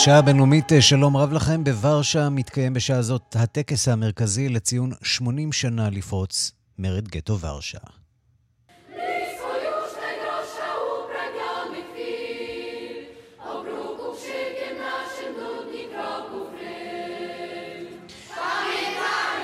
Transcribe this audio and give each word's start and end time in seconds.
השעה 0.00 0.18
הבינלאומית, 0.18 0.72
אה, 0.72 0.82
שלום 0.82 1.16
רב 1.16 1.32
לכם. 1.32 1.64
בוורשה 1.64 2.28
מתקיים 2.28 2.74
בשעה 2.74 3.02
זאת 3.02 3.36
הטקס 3.38 3.88
המרכזי 3.88 4.48
לציון 4.48 4.92
80 5.02 5.52
שנה 5.52 5.90
לפרוץ 5.90 6.52
מרד 6.78 7.08
גטו 7.08 7.40
ורשה. 7.40 7.78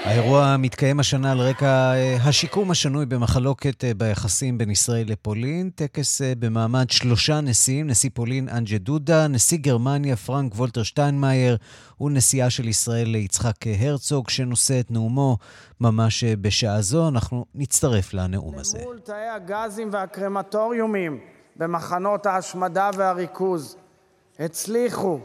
האירוע 0.05 0.57
מתקיים 0.59 1.01
השנה 1.01 1.33
על 1.33 1.39
רקע 1.39 1.95
אה, 1.95 2.17
השיקום 2.25 2.71
השנוי 2.71 3.07
במחלוקת 3.07 3.85
אה, 3.85 3.95
ביחסים 3.95 4.59
בין 4.59 4.71
ישראל 4.71 5.05
לפולין. 5.09 5.71
טקס 5.75 6.23
אה, 6.23 6.33
במעמד 6.39 6.91
שלושה 6.91 7.41
נשיאים, 7.41 7.87
נשיא 7.87 8.11
פולין 8.15 8.49
אנג'ה 8.49 8.79
דודה, 8.79 9.29
נשיא 9.29 9.59
גרמניה 9.59 10.17
פרנק 10.17 10.55
וולטר 10.55 10.83
שטיינמאייר 10.83 11.57
ונשיאה 12.01 12.51
של 12.51 12.69
ישראל 12.69 13.15
יצחק 13.15 13.55
הרצוג, 13.81 14.31
שנושא 14.31 14.81
את 14.81 14.91
נאומו 14.91 15.37
ממש 15.81 16.25
בשעה 16.25 16.83
זו. 16.83 17.09
אנחנו 17.09 17.45
נצטרף 17.55 18.15
לנאום 18.15 18.59
הזה. 18.59 18.79
למול 18.79 18.99
תאי 18.99 19.29
הגזים 19.29 19.89
והקרמטוריומים 19.93 21.21
במחנות 21.57 22.27
ההשמדה 22.27 22.91
והריכוז 22.97 23.77
הצליחו 24.39 25.19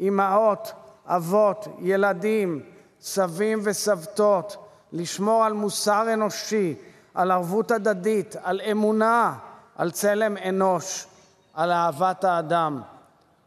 אימהות, 0.00 0.72
אבות, 1.06 1.68
ילדים, 1.80 2.60
סבים 3.00 3.60
וסבתות, 3.62 4.66
לשמור 4.92 5.44
על 5.44 5.52
מוסר 5.52 6.14
אנושי, 6.14 6.74
על 7.14 7.30
ערבות 7.30 7.70
הדדית, 7.70 8.36
על 8.42 8.60
אמונה, 8.70 9.34
על 9.76 9.90
צלם 9.90 10.36
אנוש, 10.36 11.06
על 11.54 11.72
אהבת 11.72 12.24
האדם, 12.24 12.82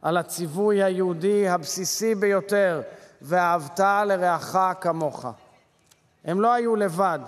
על 0.01 0.17
הציווי 0.17 0.83
היהודי 0.83 1.49
הבסיסי 1.49 2.15
ביותר, 2.15 2.81
ואהבת 3.21 3.79
לרעך 3.79 4.57
כמוך. 4.81 5.25
הם 6.25 6.41
לא 6.41 6.53
היו 6.53 6.75
לבד. 6.75 7.19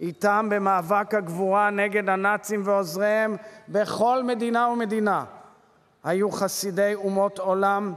איתם 0.00 0.48
במאבק 0.50 1.14
הגבורה 1.14 1.70
נגד 1.70 2.08
הנאצים 2.08 2.62
ועוזריהם 2.64 3.36
בכל 3.68 4.22
מדינה 4.22 4.68
ומדינה 4.68 5.24
היו 6.04 6.30
חסידי 6.30 6.94
אומות 6.94 7.38
עולם 7.38 7.94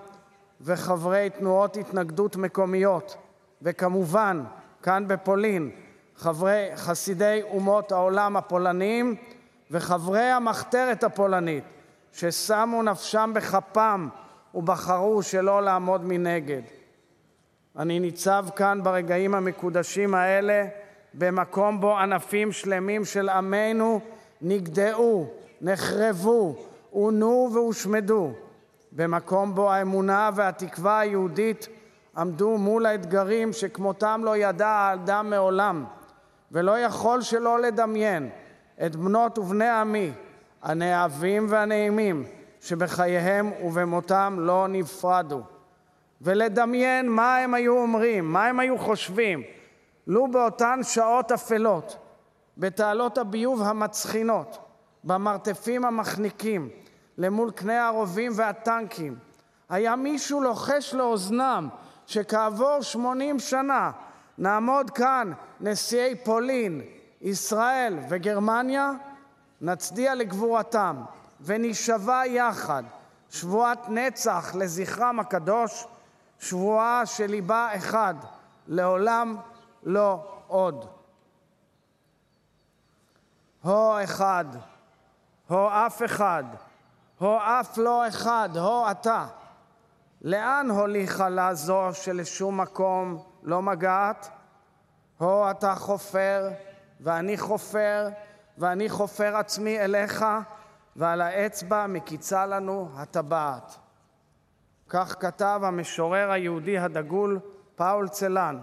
וחברי 0.61 1.29
תנועות 1.29 1.77
התנגדות 1.77 2.35
מקומיות, 2.35 3.17
וכמובן 3.61 4.43
כאן 4.83 5.07
בפולין 5.07 5.69
חברי 6.15 6.69
חסידי 6.75 7.41
אומות 7.43 7.91
העולם 7.91 8.37
הפולניים 8.37 9.15
וחברי 9.71 10.21
המחתרת 10.21 11.03
הפולנית 11.03 11.63
ששמו 12.13 12.83
נפשם 12.83 13.31
בכפם 13.35 14.07
ובחרו 14.55 15.23
שלא 15.23 15.63
לעמוד 15.63 16.05
מנגד. 16.05 16.61
אני 17.77 17.99
ניצב 17.99 18.45
כאן 18.55 18.79
ברגעים 18.83 19.35
המקודשים 19.35 20.15
האלה 20.15 20.65
במקום 21.13 21.81
בו 21.81 21.97
ענפים 21.97 22.51
שלמים 22.51 23.05
של 23.05 23.29
עמנו 23.29 23.99
נגדעו, 24.41 25.27
נחרבו, 25.61 26.55
עונו 26.91 27.49
והושמדו, 27.53 28.31
במקום 28.91 29.55
בו 29.55 29.71
האמונה 29.71 30.29
והתקווה 30.35 30.99
היהודית 30.99 31.67
עמדו 32.17 32.57
מול 32.57 32.85
האתגרים 32.85 33.53
שכמותם 33.53 34.21
לא 34.23 34.37
ידע 34.37 34.67
האדם 34.67 35.29
מעולם, 35.29 35.85
ולא 36.51 36.79
יכול 36.79 37.21
שלא 37.21 37.59
לדמיין 37.59 38.29
את 38.85 38.95
בנות 38.95 39.37
ובני 39.37 39.69
עמי, 39.69 40.11
הנאהבים 40.63 41.47
והנעימים, 41.49 42.25
שבחייהם 42.61 43.51
ובמותם 43.63 44.37
לא 44.39 44.67
נפרדו. 44.69 45.41
ולדמיין 46.21 47.09
מה 47.09 47.37
הם 47.37 47.53
היו 47.53 47.77
אומרים, 47.77 48.33
מה 48.33 48.45
הם 48.45 48.59
היו 48.59 48.77
חושבים, 48.77 49.43
לו 50.07 50.31
באותן 50.31 50.79
שעות 50.83 51.31
אפלות, 51.31 51.97
בתעלות 52.57 53.17
הביוב 53.17 53.61
המצחינות, 53.61 54.57
במרתפים 55.03 55.85
המחניקים, 55.85 56.69
למול 57.17 57.51
קנה 57.51 57.87
הרובים 57.87 58.31
והטנקים, 58.35 59.15
היה 59.69 59.95
מישהו 59.95 60.41
לוחש 60.41 60.93
לאוזנם 60.93 61.69
שכעבור 62.07 62.81
80 62.81 63.39
שנה 63.39 63.91
נעמוד 64.37 64.89
כאן, 64.91 65.31
נשיאי 65.59 66.15
פולין, 66.23 66.81
ישראל 67.21 67.99
וגרמניה, 68.09 68.91
נצדיע 69.61 70.15
לגבורתם 70.15 71.03
ונשבע 71.41 72.25
יחד 72.25 72.83
שבועת 73.29 73.89
נצח 73.89 74.55
לזכרם 74.55 75.19
הקדוש, 75.19 75.85
שבועה 76.39 77.05
שליבה 77.05 77.69
אחד, 77.75 78.15
לעולם 78.67 79.37
לא 79.83 80.19
עוד. 80.47 80.85
הו 83.63 84.03
אחד, 84.03 84.45
הו 85.49 85.67
אף 85.69 86.03
אחד, 86.05 86.43
הו 87.19 87.37
אף 87.37 87.77
לא 87.77 88.07
אחד, 88.07 88.49
הו 88.55 88.91
אתה. 88.91 89.25
לאן 90.21 90.69
הוליכה 90.69 91.29
לה 91.29 91.53
זו 91.53 91.89
שלשום 91.93 92.61
מקום 92.61 93.23
לא 93.43 93.61
מגעת? 93.61 94.29
הו 95.17 95.51
אתה 95.51 95.75
חופר, 95.75 96.49
ואני 96.99 97.37
חופר, 97.37 98.09
ואני 98.57 98.89
חופר 98.89 99.35
עצמי 99.35 99.79
אליך, 99.79 100.25
ועל 100.95 101.21
האצבע 101.21 101.87
מקיצה 101.87 102.45
לנו 102.45 102.89
הטבעת. 102.95 103.77
כך 104.89 105.15
כתב 105.19 105.61
המשורר 105.63 106.31
היהודי 106.31 106.77
הדגול 106.77 107.39
פאול 107.75 108.07
צלן 108.07 108.59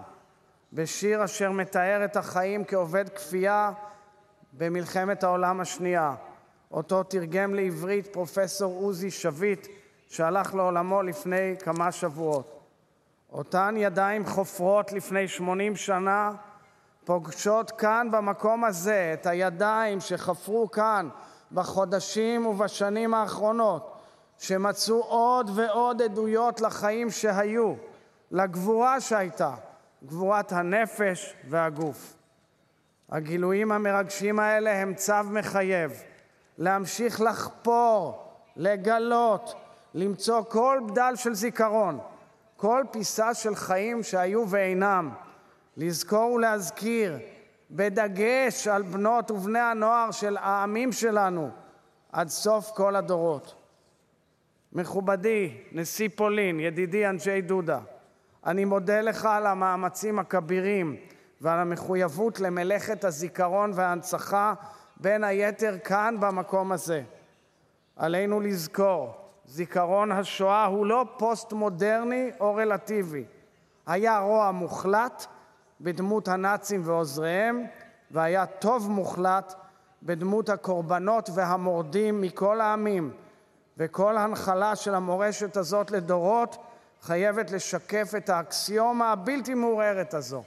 בשיר 0.73 1.25
אשר 1.25 1.51
מתאר 1.51 2.05
את 2.05 2.17
החיים 2.17 2.65
כעובד 2.65 3.09
כפייה 3.09 3.73
במלחמת 4.53 5.25
העולם 5.25 5.61
השנייה, 5.61 6.15
אותו 6.71 7.03
תרגם 7.03 7.55
לעברית 7.55 8.07
פרופסור 8.07 8.75
עוזי 8.75 9.11
שביט, 9.11 9.67
שהלך 10.15 10.55
לעולמו 10.55 11.03
לפני 11.03 11.55
כמה 11.65 11.93
שבועות. 11.93 12.61
אותן 13.33 13.75
ידיים 13.79 14.27
חופרות 14.27 14.93
לפני 14.93 15.29
80 15.29 15.77
שנה 15.77 16.33
פוגשות 17.05 17.71
כאן 17.71 18.09
במקום 18.11 18.65
הזה 18.65 19.15
את 19.15 19.27
הידיים 19.27 20.01
שחפרו 20.01 20.71
כאן 20.71 21.09
בחודשים 21.53 22.47
ובשנים 22.47 23.15
האחרונות, 23.15 23.99
שמצאו 24.39 25.03
עוד 25.03 25.51
ועוד 25.55 26.03
עדויות 26.03 26.61
לחיים 26.61 27.11
שהיו, 27.11 27.75
לגבורה 28.31 29.01
שהייתה, 29.01 29.55
גבורת 30.05 30.53
הנפש 30.53 31.35
והגוף. 31.49 32.17
הגילויים 33.11 33.73
המרגשים 33.73 34.39
האלה 34.39 34.83
הם 34.83 34.95
צו 34.95 35.25
מחייב 35.25 35.93
להמשיך 36.59 37.21
לחפור, 37.21 38.29
לגלות, 38.57 39.64
למצוא 39.95 40.43
כל 40.43 40.81
בדל 40.89 41.13
של 41.17 41.35
זיכרון, 41.35 41.99
כל 42.57 42.85
פיסה 42.91 43.35
של 43.35 43.55
חיים 43.55 44.03
שהיו 44.03 44.45
ואינם, 44.49 45.11
לזכור 45.77 46.33
ולהזכיר, 46.33 47.19
בדגש 47.71 48.69
על 48.69 48.83
בנות 48.83 49.31
ובני 49.31 49.59
הנוער 49.59 50.11
של 50.11 50.37
העמים 50.37 50.93
שלנו, 50.93 51.51
עד 52.13 52.29
סוף 52.29 52.71
כל 52.71 52.97
הדורות. 52.97 53.55
מכובדי, 54.73 55.57
נשיא 55.73 56.09
פולין, 56.15 56.61
ידידי 56.61 57.07
אנשי 57.07 57.41
דודה, 57.41 57.81
אני 58.47 58.65
מודה 58.65 59.01
לך 59.01 59.25
על 59.25 59.47
המאמצים 59.47 60.19
הכבירים 60.19 60.97
ועל 61.41 61.59
המחויבות 61.59 62.41
למלאכת 62.41 63.05
הזיכרון 63.05 63.71
וההנצחה, 63.75 64.55
בין 64.97 65.25
היתר 65.25 65.79
כאן 65.85 66.17
במקום 66.21 66.73
הזה. 66.73 67.03
עלינו 67.97 68.41
לזכור 68.41 69.24
זיכרון 69.47 70.13
השואה 70.13 70.65
הוא 70.65 70.87
לא 70.87 71.07
פוסט-מודרני 71.19 72.31
או 72.41 72.55
רלטיבי. 72.55 73.25
היה 73.87 74.19
רוע 74.19 74.51
מוחלט 74.51 75.27
בדמות 75.81 76.29
הנאצים 76.29 76.81
ועוזריהם, 76.85 77.65
והיה 78.11 78.47
טוב 78.47 78.91
מוחלט 78.91 79.55
בדמות 80.03 80.49
הקורבנות 80.49 81.31
והמורדים 81.35 82.21
מכל 82.21 82.61
העמים 82.61 83.11
וכל 83.79 84.17
הנחלה 84.17 84.77
של 84.77 84.95
המורשת 84.95 85.57
הזאת 85.57 85.91
לדורות 85.91 86.57
חייבת 87.03 87.51
לשקף 87.51 88.13
את 88.17 88.29
האקסיומה 88.29 89.13
הבלתי 89.13 89.55
מעורערת 89.55 90.15
הזו. 90.15 90.43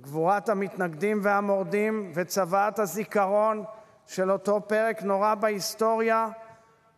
גבורת 0.00 0.48
המתנגדים 0.48 1.20
והמורדים 1.22 2.12
וצוואת 2.14 2.78
הזיכרון 2.78 3.64
של 4.06 4.30
אותו 4.30 4.60
פרק 4.66 5.02
נורא 5.02 5.34
בהיסטוריה, 5.34 6.28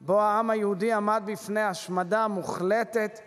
בו 0.06 0.20
העם 0.20 0.50
היהודי 0.50 0.92
עמד 0.92 1.22
בפני 1.26 1.62
השמדה 1.62 2.28
מוחלטת 2.28 3.20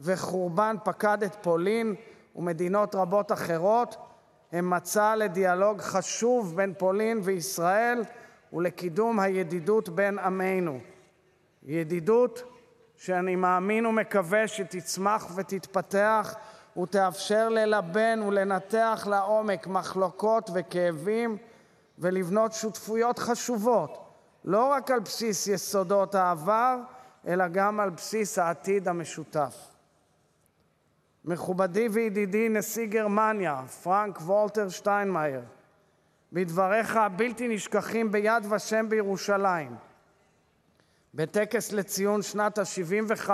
וחורבן 0.00 0.76
פקד 0.84 1.22
את 1.22 1.36
פולין 1.42 1.94
ומדינות 2.36 2.94
רבות 2.94 3.32
אחרות, 3.32 3.96
הם 4.52 4.70
מצע 4.70 5.16
לדיאלוג 5.16 5.80
חשוב 5.80 6.56
בין 6.56 6.74
פולין 6.78 7.20
וישראל 7.22 8.04
ולקידום 8.52 9.20
הידידות 9.20 9.88
בין 9.88 10.18
עמינו. 10.18 10.78
ידידות 11.62 12.42
שאני 12.96 13.36
מאמין 13.36 13.86
ומקווה 13.86 14.48
שתצמח 14.48 15.32
ותתפתח 15.34 16.34
ותאפשר 16.82 17.48
ללבן 17.48 18.20
ולנתח 18.26 19.06
לעומק 19.10 19.66
מחלוקות 19.66 20.50
וכאבים 20.54 21.36
ולבנות 21.98 22.52
שותפויות 22.52 23.18
חשובות, 23.18 24.07
לא 24.44 24.66
רק 24.66 24.90
על 24.90 25.00
בסיס 25.00 25.46
יסודות 25.46 26.14
העבר, 26.14 26.78
אלא 27.26 27.48
גם 27.48 27.80
על 27.80 27.90
בסיס 27.90 28.38
העתיד 28.38 28.88
המשותף. 28.88 29.56
מכובדי 31.24 31.88
וידידי 31.88 32.48
נשיא 32.48 32.86
גרמניה, 32.86 33.62
פרנק 33.82 34.18
וולטר 34.20 34.68
שטיינמאייר, 34.68 35.42
בדבריך 36.32 36.96
הבלתי 36.96 37.48
נשכחים 37.48 38.12
ביד 38.12 38.46
ושם 38.50 38.88
בירושלים, 38.88 39.76
בטקס 41.14 41.72
לציון 41.72 42.22
שנת 42.22 42.58
ה-75 42.58 43.30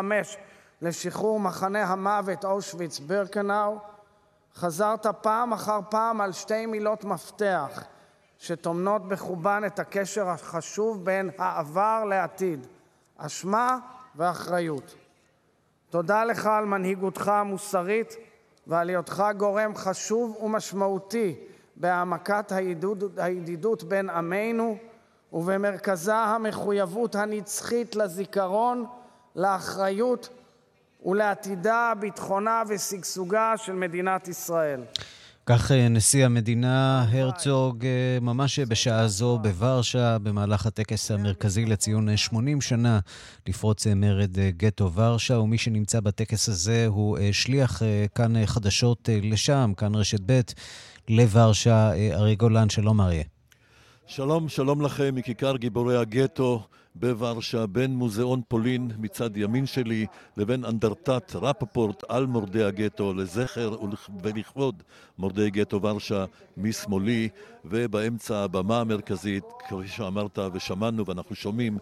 לשחרור 0.82 1.40
מחנה 1.40 1.84
המוות 1.84 2.44
אושוויץ-בירקנאו, 2.44 3.78
חזרת 4.54 5.06
פעם 5.06 5.52
אחר 5.52 5.80
פעם 5.90 6.20
על 6.20 6.32
שתי 6.32 6.66
מילות 6.66 7.04
מפתח 7.04 7.84
שטומנות 8.38 9.08
בחובן 9.08 9.62
את 9.66 9.78
הקשר 9.78 10.28
החשוב 10.28 11.04
בין 11.04 11.30
העבר 11.38 12.04
לעתיד, 12.04 12.66
אשמה 13.16 13.78
ואחריות. 14.16 14.94
תודה 15.90 16.24
לך 16.24 16.46
על 16.46 16.64
מנהיגותך 16.64 17.28
המוסרית 17.28 18.16
ועל 18.66 18.88
היותך 18.88 19.24
גורם 19.36 19.74
חשוב 19.74 20.36
ומשמעותי 20.42 21.34
בהעמקת 21.76 22.52
הידידות 23.16 23.82
בין 23.82 24.10
עמינו 24.10 24.76
ובמרכזה 25.32 26.14
המחויבות 26.14 27.14
הנצחית 27.14 27.96
לזיכרון, 27.96 28.86
לאחריות 29.36 30.28
ולעתידה, 31.04 31.92
ביטחונה 32.00 32.62
ושגשוגה 32.68 33.54
של 33.56 33.72
מדינת 33.72 34.28
ישראל. 34.28 34.80
כך 35.46 35.72
אה, 35.72 35.88
נשיא 35.88 36.24
המדינה 36.24 37.06
הרצוג 37.12 37.86
אה, 37.86 38.18
ממש 38.20 38.58
בשעה 38.58 39.08
זו 39.08 39.38
בוורשה, 39.38 40.18
במהלך 40.18 40.66
הטקס 40.66 41.10
המרכזי 41.10 41.66
לציון 41.66 42.16
80 42.16 42.60
שנה 42.60 43.00
לפרוץ 43.46 43.86
אה, 43.86 43.94
מרד 43.94 44.38
גטו 44.38 44.92
ורשה, 44.92 45.38
ומי 45.38 45.58
שנמצא 45.58 46.00
בטקס 46.00 46.48
הזה 46.48 46.86
הוא 46.86 47.18
שליח 47.32 47.82
כאן 48.14 48.46
חדשות 48.46 49.08
לשם, 49.22 49.72
כאן 49.76 49.94
רשת 49.94 50.20
ב', 50.26 50.40
לוורשה, 51.08 51.92
ארי 52.12 52.36
גולן, 52.36 52.68
שלום 52.68 53.00
אריה. 53.00 53.24
שלום, 54.06 54.48
שלום 54.48 54.82
לכם 54.82 55.14
מכיכר 55.14 55.56
גיבורי 55.56 55.96
הגטו. 55.96 56.62
בוורשה, 56.94 57.66
בין 57.66 57.96
מוזיאון 57.96 58.40
פולין 58.48 58.90
מצד 58.98 59.36
ימין 59.36 59.66
שלי 59.66 60.06
לבין 60.36 60.64
אנדרטת 60.64 61.32
רפפורט 61.34 62.04
על 62.08 62.26
מורדי 62.26 62.64
הגטו 62.64 63.14
לזכר 63.14 63.76
ולכבוד 64.22 64.82
מורדי 65.18 65.50
גטו 65.50 65.82
ורשה 65.82 66.24
משמאלי, 66.56 67.28
ובאמצע 67.64 68.38
הבמה 68.38 68.80
המרכזית, 68.80 69.44
כפי 69.68 69.88
שאמרת 69.88 70.38
ושמענו 70.52 71.06
ואנחנו 71.06 71.34
שומעים, 71.34 71.78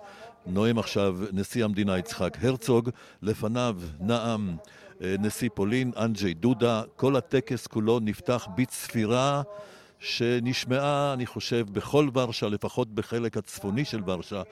נואם 0.46 0.78
עכשיו 0.78 1.16
נשיא 1.32 1.64
המדינה 1.64 1.98
יצחק 1.98 2.36
הרצוג, 2.40 2.90
לפניו 3.22 3.76
נאם 4.00 4.56
אה, 5.02 5.14
נשיא 5.18 5.48
פולין 5.54 5.92
אנג'י 5.96 6.34
דודה, 6.34 6.82
כל 6.96 7.16
הטקס 7.16 7.66
כולו 7.66 8.00
נפתח 8.00 8.48
בצפירה 8.56 9.42
שנשמעה, 9.98 11.12
אני 11.12 11.26
חושב, 11.26 11.66
בכל 11.72 12.08
ורשה, 12.14 12.48
לפחות 12.48 12.94
בחלק 12.94 13.36
הצפוני 13.36 13.84
של 13.84 14.00
ורשה, 14.06 14.42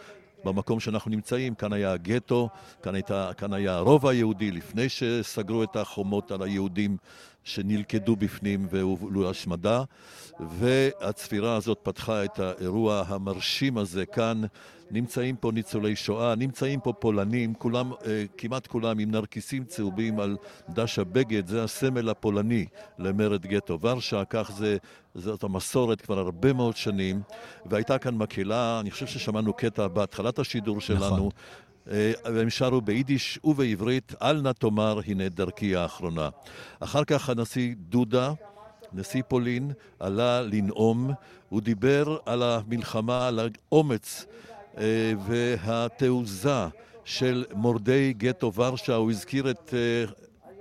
במקום 0.44 0.80
שאנחנו 0.80 1.10
נמצאים. 1.10 1.54
כאן 1.54 1.72
היה 1.72 1.92
הגטו, 1.92 2.48
כאן, 2.82 2.94
כאן 3.36 3.52
היה 3.52 3.74
הרוב 3.74 4.06
היהודי, 4.06 4.50
לפני 4.50 4.88
שסגרו 4.88 5.62
את 5.62 5.76
החומות 5.76 6.30
על 6.30 6.42
היהודים 6.42 6.96
שנלכדו 7.44 8.16
בפנים 8.16 8.66
והובלו 8.70 9.22
להשמדה. 9.22 9.82
והצפירה 10.40 11.56
הזאת 11.56 11.78
פתחה 11.82 12.24
את 12.24 12.38
האירוע 12.38 13.04
המרשים 13.08 13.78
הזה 13.78 14.06
כאן. 14.06 14.42
נמצאים 14.90 15.36
פה 15.36 15.52
ניצולי 15.52 15.96
שואה, 15.96 16.34
נמצאים 16.34 16.80
פה 16.80 16.92
פולנים, 16.92 17.54
כולם, 17.54 17.92
אה, 17.92 18.24
כמעט 18.36 18.66
כולם 18.66 18.98
עם 18.98 19.10
נרקיסים 19.10 19.64
צהובים 19.64 20.20
על 20.20 20.36
דש 20.70 20.98
הבגד, 20.98 21.46
זה 21.46 21.64
הסמל 21.64 22.08
הפולני 22.08 22.66
למרד 22.98 23.46
גטו 23.46 23.80
ורשה, 23.80 24.24
כך 24.24 24.50
זה, 24.56 24.76
זאת 25.14 25.42
המסורת 25.42 26.00
כבר 26.00 26.18
הרבה 26.18 26.52
מאוד 26.52 26.76
שנים, 26.76 27.22
והייתה 27.66 27.98
כאן 27.98 28.14
מקהלה, 28.14 28.80
אני 28.80 28.90
חושב 28.90 29.06
ששמענו 29.06 29.52
קטע 29.52 29.88
בהתחלת 29.88 30.38
השידור 30.38 30.80
שלנו. 30.80 31.16
נכון. 31.16 31.28
אה, 31.90 32.12
והם 32.24 32.50
שרו 32.50 32.80
ביידיש 32.80 33.38
ובעברית, 33.44 34.14
אל 34.22 34.40
נא 34.40 34.52
תאמר 34.52 35.00
הנה 35.06 35.28
דרכי 35.28 35.76
האחרונה. 35.76 36.28
אחר 36.80 37.04
כך 37.04 37.28
הנשיא 37.28 37.74
דודה, 37.76 38.32
נשיא 38.92 39.22
פולין, 39.28 39.72
עלה 39.98 40.42
לנאום, 40.42 41.10
הוא 41.48 41.60
דיבר 41.60 42.16
על 42.26 42.42
המלחמה, 42.42 43.28
על 43.28 43.40
האומץ 43.72 44.26
אה, 44.78 45.12
והתעוזה 45.26 46.66
של 47.04 47.44
מורדי 47.54 48.12
גטו 48.12 48.54
ורשה, 48.54 48.94
הוא 48.94 49.10
הזכיר 49.10 49.50
את 49.50 49.74
אה, 49.74 50.12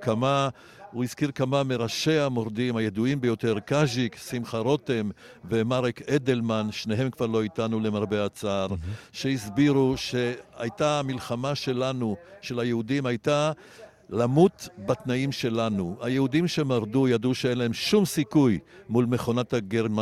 כמה... 0.01 0.49
הוא 0.91 1.03
הזכיר 1.03 1.31
כמה 1.31 1.63
מראשי 1.63 2.19
המורדים 2.19 2.75
הידועים 2.75 3.21
ביותר, 3.21 3.59
קאז'יק, 3.59 4.15
שמחה 4.15 4.57
רותם 4.57 5.09
ומרק 5.45 6.01
אדלמן, 6.01 6.67
שניהם 6.71 7.09
כבר 7.09 7.25
לא 7.25 7.41
איתנו 7.41 7.79
למרבה 7.79 8.25
הצער, 8.25 8.67
שהסבירו 9.11 9.93
שהייתה 9.97 10.99
המלחמה 10.99 11.55
שלנו, 11.55 12.15
של 12.41 12.59
היהודים, 12.59 13.05
הייתה 13.05 13.51
למות 14.09 14.69
בתנאים 14.85 15.31
שלנו. 15.31 15.97
היהודים 16.01 16.47
שמרדו 16.47 17.07
ידעו 17.07 17.35
שאין 17.35 17.57
להם 17.57 17.73
שום 17.73 18.05
סיכוי 18.05 18.59
מול 18.89 19.05
מכונת, 19.05 19.53
הגרמ... 19.53 19.99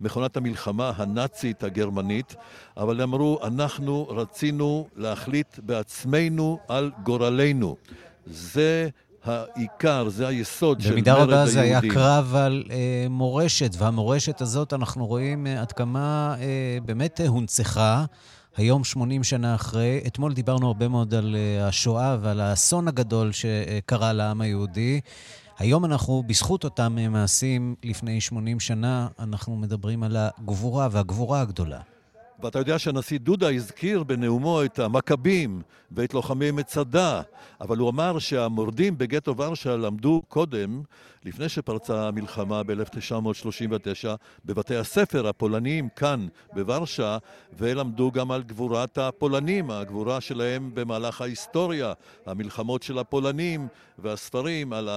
מכונת 0.00 0.36
המלחמה 0.36 0.92
הנאצית 0.96 1.64
הגרמנית, 1.64 2.34
אבל 2.76 3.02
אמרו, 3.02 3.38
אנחנו 3.44 4.08
רצינו 4.08 4.88
להחליט 4.96 5.58
בעצמנו 5.58 6.58
על 6.68 6.90
גורלנו. 7.02 7.76
זה 8.26 8.88
העיקר, 9.28 10.08
זה 10.08 10.26
היסוד 10.28 10.80
של 10.80 10.94
מרד 10.94 11.08
היהודים. 11.08 11.14
במידה 11.14 11.38
רבה 11.38 11.50
זה 11.50 11.60
היה 11.60 11.80
קרב 11.80 12.34
על 12.34 12.64
אה, 12.70 13.06
מורשת, 13.10 13.70
והמורשת 13.78 14.40
הזאת, 14.40 14.72
אנחנו 14.72 15.06
רואים 15.06 15.46
אה, 15.46 15.60
עד 15.60 15.72
כמה 15.72 16.34
אה, 16.40 16.78
באמת 16.84 17.20
הונצחה. 17.28 18.04
היום 18.56 18.84
80 18.84 19.24
שנה 19.24 19.54
אחרי. 19.54 20.00
אתמול 20.06 20.34
דיברנו 20.34 20.66
הרבה 20.66 20.88
מאוד 20.88 21.14
על 21.14 21.36
אה, 21.36 21.68
השואה 21.68 22.16
ועל 22.20 22.40
האסון 22.40 22.88
הגדול 22.88 23.30
שקרה 23.32 24.12
לעם 24.12 24.40
היהודי. 24.40 25.00
היום 25.58 25.84
אנחנו, 25.84 26.22
בזכות 26.26 26.64
אותם 26.64 26.96
מעשים 27.10 27.74
לפני 27.84 28.20
80 28.20 28.60
שנה, 28.60 29.08
אנחנו 29.18 29.56
מדברים 29.56 30.02
על 30.02 30.16
הגבורה 30.16 30.88
והגבורה 30.90 31.40
הגדולה. 31.40 31.80
ואתה 32.42 32.58
יודע 32.58 32.78
שהנשיא 32.78 33.18
דודה 33.18 33.50
הזכיר 33.50 34.02
בנאומו 34.02 34.64
את 34.64 34.78
המכבים 34.78 35.62
ואת 35.92 36.14
לוחמי 36.14 36.50
מצדה, 36.50 37.22
אבל 37.60 37.78
הוא 37.78 37.90
אמר 37.90 38.18
שהמורדים 38.18 38.98
בגטו 38.98 39.36
ורשה 39.36 39.76
למדו 39.76 40.22
קודם, 40.28 40.82
לפני 41.24 41.48
שפרצה 41.48 42.08
המלחמה 42.08 42.62
ב-1939, 42.62 44.08
בבתי 44.44 44.76
הספר 44.76 45.28
הפולניים 45.28 45.88
כאן 45.96 46.26
בוורשה, 46.52 47.18
ולמדו 47.58 48.12
גם 48.12 48.30
על 48.30 48.42
גבורת 48.42 48.98
הפולנים, 48.98 49.70
הגבורה 49.70 50.20
שלהם 50.20 50.70
במהלך 50.74 51.20
ההיסטוריה, 51.20 51.92
המלחמות 52.26 52.82
של 52.82 52.98
הפולנים 52.98 53.68
והספרים 53.98 54.72
על. 54.72 54.88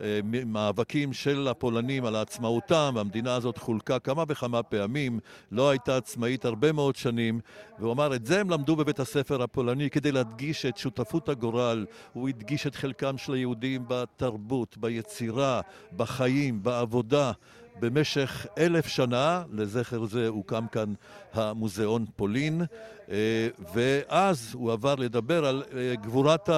אה, 0.00 0.20
מאבקים 0.46 1.12
של 1.12 1.48
הפולנים 1.48 2.04
על 2.04 2.16
עצמאותם, 2.16 2.94
המדינה 2.98 3.34
הזאת 3.34 3.58
חולקה 3.58 3.98
כמה 3.98 4.24
וכמה 4.28 4.62
פעמים, 4.62 5.20
לא 5.52 5.70
הייתה 5.70 5.96
עצמאית 5.96 6.44
הרבה 6.44 6.72
מאוד 6.72 6.96
שנים, 6.96 7.40
והוא 7.78 7.92
אמר, 7.92 8.14
את 8.14 8.26
זה 8.26 8.40
הם 8.40 8.50
למדו 8.50 8.76
בבית 8.76 9.00
הספר 9.00 9.42
הפולני 9.42 9.90
כדי 9.90 10.12
להדגיש 10.12 10.66
את 10.66 10.76
שותפות 10.76 11.28
הגורל. 11.28 11.86
הוא 12.12 12.28
הדגיש 12.28 12.66
את 12.66 12.74
חלקם 12.74 13.18
של 13.18 13.32
היהודים 13.32 13.84
בתרבות, 13.88 14.76
ביצירה, 14.78 15.60
בחיים, 15.96 16.62
בעבודה. 16.62 17.32
במשך 17.80 18.46
אלף 18.58 18.86
שנה, 18.86 19.42
לזכר 19.52 20.04
זה 20.04 20.28
הוקם 20.28 20.66
כאן 20.72 20.94
המוזיאון 21.34 22.04
פולין, 22.16 22.62
אה, 23.10 23.48
ואז 23.74 24.50
הוא 24.52 24.72
עבר 24.72 24.94
לדבר 24.94 25.46
על 25.46 25.62
אה, 25.76 25.94
גבורת 25.94 26.48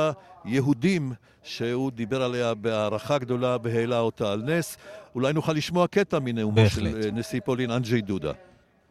היהודים 0.45 1.13
שהוא 1.43 1.91
דיבר 1.91 2.23
עליה 2.23 2.55
בהערכה 2.55 3.19
גדולה 3.19 3.57
והעלה 3.63 3.99
אותה 3.99 4.33
על 4.33 4.43
נס. 4.43 4.77
אולי 5.15 5.33
נוכל 5.33 5.53
לשמוע 5.53 5.87
קטע 5.87 6.19
מנאומו 6.19 6.69
של 6.69 7.11
נשיא 7.13 7.41
פולין, 7.45 7.71
אנג'י 7.71 8.01
דודה. 8.01 8.33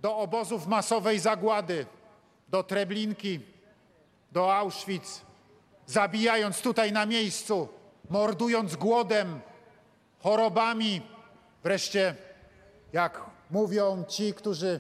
Do 0.03 0.18
obozów 0.18 0.68
masowej 0.68 1.20
zagłady, 1.20 1.86
do 2.51 2.63
Treblinki, 2.63 3.39
do 4.32 4.51
Auschwitz, 4.51 5.22
zabijając 5.88 6.62
tutaj 6.62 6.92
na 6.92 7.06
miejscu, 7.06 7.68
mordując 8.10 8.75
głodem, 8.75 9.39
chorobami, 10.20 11.01
wreszcie, 11.63 12.15
jak 12.93 13.22
mówią 13.51 14.03
ci, 14.08 14.34
którzy 14.34 14.79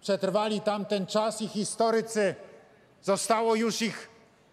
przetrwali 0.00 0.60
tamten 0.60 1.06
czas 1.06 1.42
i 1.42 1.48
historycy, 1.48 2.34
zostało 3.02 3.54
już 3.54 3.82
ich 3.82 4.08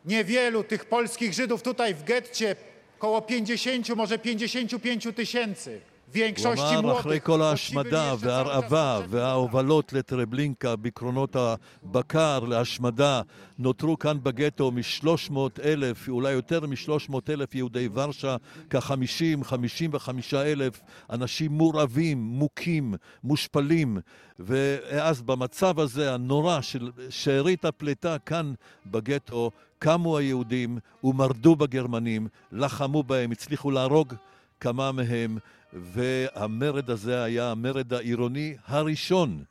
niewielu, 0.06 0.64
tych 0.64 0.86
polskich 0.86 1.34
Żydów 1.34 1.62
tutaj 1.62 1.94
w 1.94 2.04
getcie, 2.04 2.56
około 2.98 3.22
50, 3.22 3.90
może 3.90 4.20
55 4.20 5.08
tysięcy. 5.16 5.82
הוא 6.16 6.80
אמר, 6.80 7.00
אחרי 7.00 7.20
כל 7.24 7.42
ההשמדה 7.42 8.14
וההרעבה 8.20 9.02
וההובלות 9.10 9.94
לטרבלינקה 9.94 10.76
בקרונות 10.76 11.36
הבקר 11.36 12.40
להשמדה, 12.40 13.22
נותרו 13.60 14.00
כאן 14.00 14.18
בגטו 14.24 14.72
מ-300 14.72 15.38
אלף, 15.64 16.10
אולי 16.10 16.32
יותר 16.32 16.60
מ-300 16.68 17.16
אלף 17.30 17.56
יהודי 17.56 17.90
ורשה, 17.94 18.36
כ-50, 18.70 19.44
55 19.44 20.34
אלף 20.34 20.82
אנשים 21.10 21.52
מורעבים, 21.52 22.18
מוכים, 22.18 22.94
מושפלים. 23.24 23.98
ואז 24.40 25.22
במצב 25.22 25.80
הזה, 25.80 26.14
הנורא 26.14 26.62
של 26.62 26.92
שארית 27.10 27.66
הפליטה 27.66 28.18
כאן 28.26 28.54
בגטו, 28.86 29.52
קמו 29.80 30.18
היהודים 30.18 30.78
ומרדו 31.04 31.56
בגרמנים, 31.56 32.28
לחמו 32.52 33.04
בהם, 33.04 33.32
הצליחו 33.32 33.72
להרוג 33.72 34.14
כמה 34.60 34.92
מהם. 34.92 35.38
והמרד 35.74 36.90
הזה 36.90 37.24
היה 37.24 37.52
המרד 37.52 37.94
העירוני 37.94 38.56
הראשון 38.68 39.44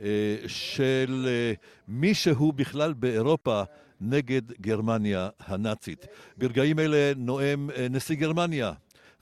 אה, 0.00 0.36
של 0.46 1.26
אה, 1.28 1.52
מישהו 1.88 2.52
בכלל 2.52 2.92
באירופה 2.92 3.62
נגד 4.00 4.42
גרמניה 4.60 5.28
הנאצית. 5.46 6.06
ברגעים 6.36 6.78
אלה 6.78 7.12
נואם 7.16 7.70
אה, 7.70 7.86
נשיא 7.90 8.16
גרמניה, 8.16 8.72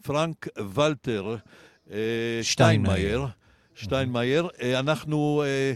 פרנק 0.02 0.48
ולטר 0.74 1.36
שטיינמאייר. 2.42 3.26
שטיינמאייר. 3.74 4.48
אה, 4.62 4.78
אנחנו, 4.78 5.42
אה, 5.46 5.72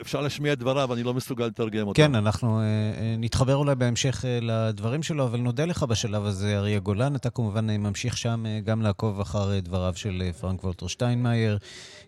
אפשר 0.00 0.20
להשמיע 0.20 0.52
את 0.52 0.58
דבריו, 0.58 0.94
אני 0.94 1.02
לא 1.02 1.14
מסוגל 1.14 1.46
לתרגם 1.46 1.86
אותם. 1.86 2.02
כן, 2.02 2.14
אנחנו 2.14 2.60
אה, 2.60 3.14
נתחבר 3.18 3.56
אולי 3.56 3.74
בהמשך 3.74 4.24
לדברים 4.42 5.02
שלו, 5.02 5.24
אבל 5.24 5.40
נודה 5.40 5.64
לך 5.64 5.82
בשלב 5.82 6.24
הזה, 6.24 6.58
אריה 6.58 6.78
גולן. 6.78 7.16
אתה 7.16 7.30
כמובן 7.30 7.70
ממשיך 7.70 8.16
שם 8.16 8.44
גם 8.64 8.82
לעקוב 8.82 9.20
אחר 9.20 9.60
דבריו 9.60 9.92
של 9.96 10.22
פרנק 10.40 10.64
וולטר 10.64 10.86
שטיינמאייר. 10.86 11.58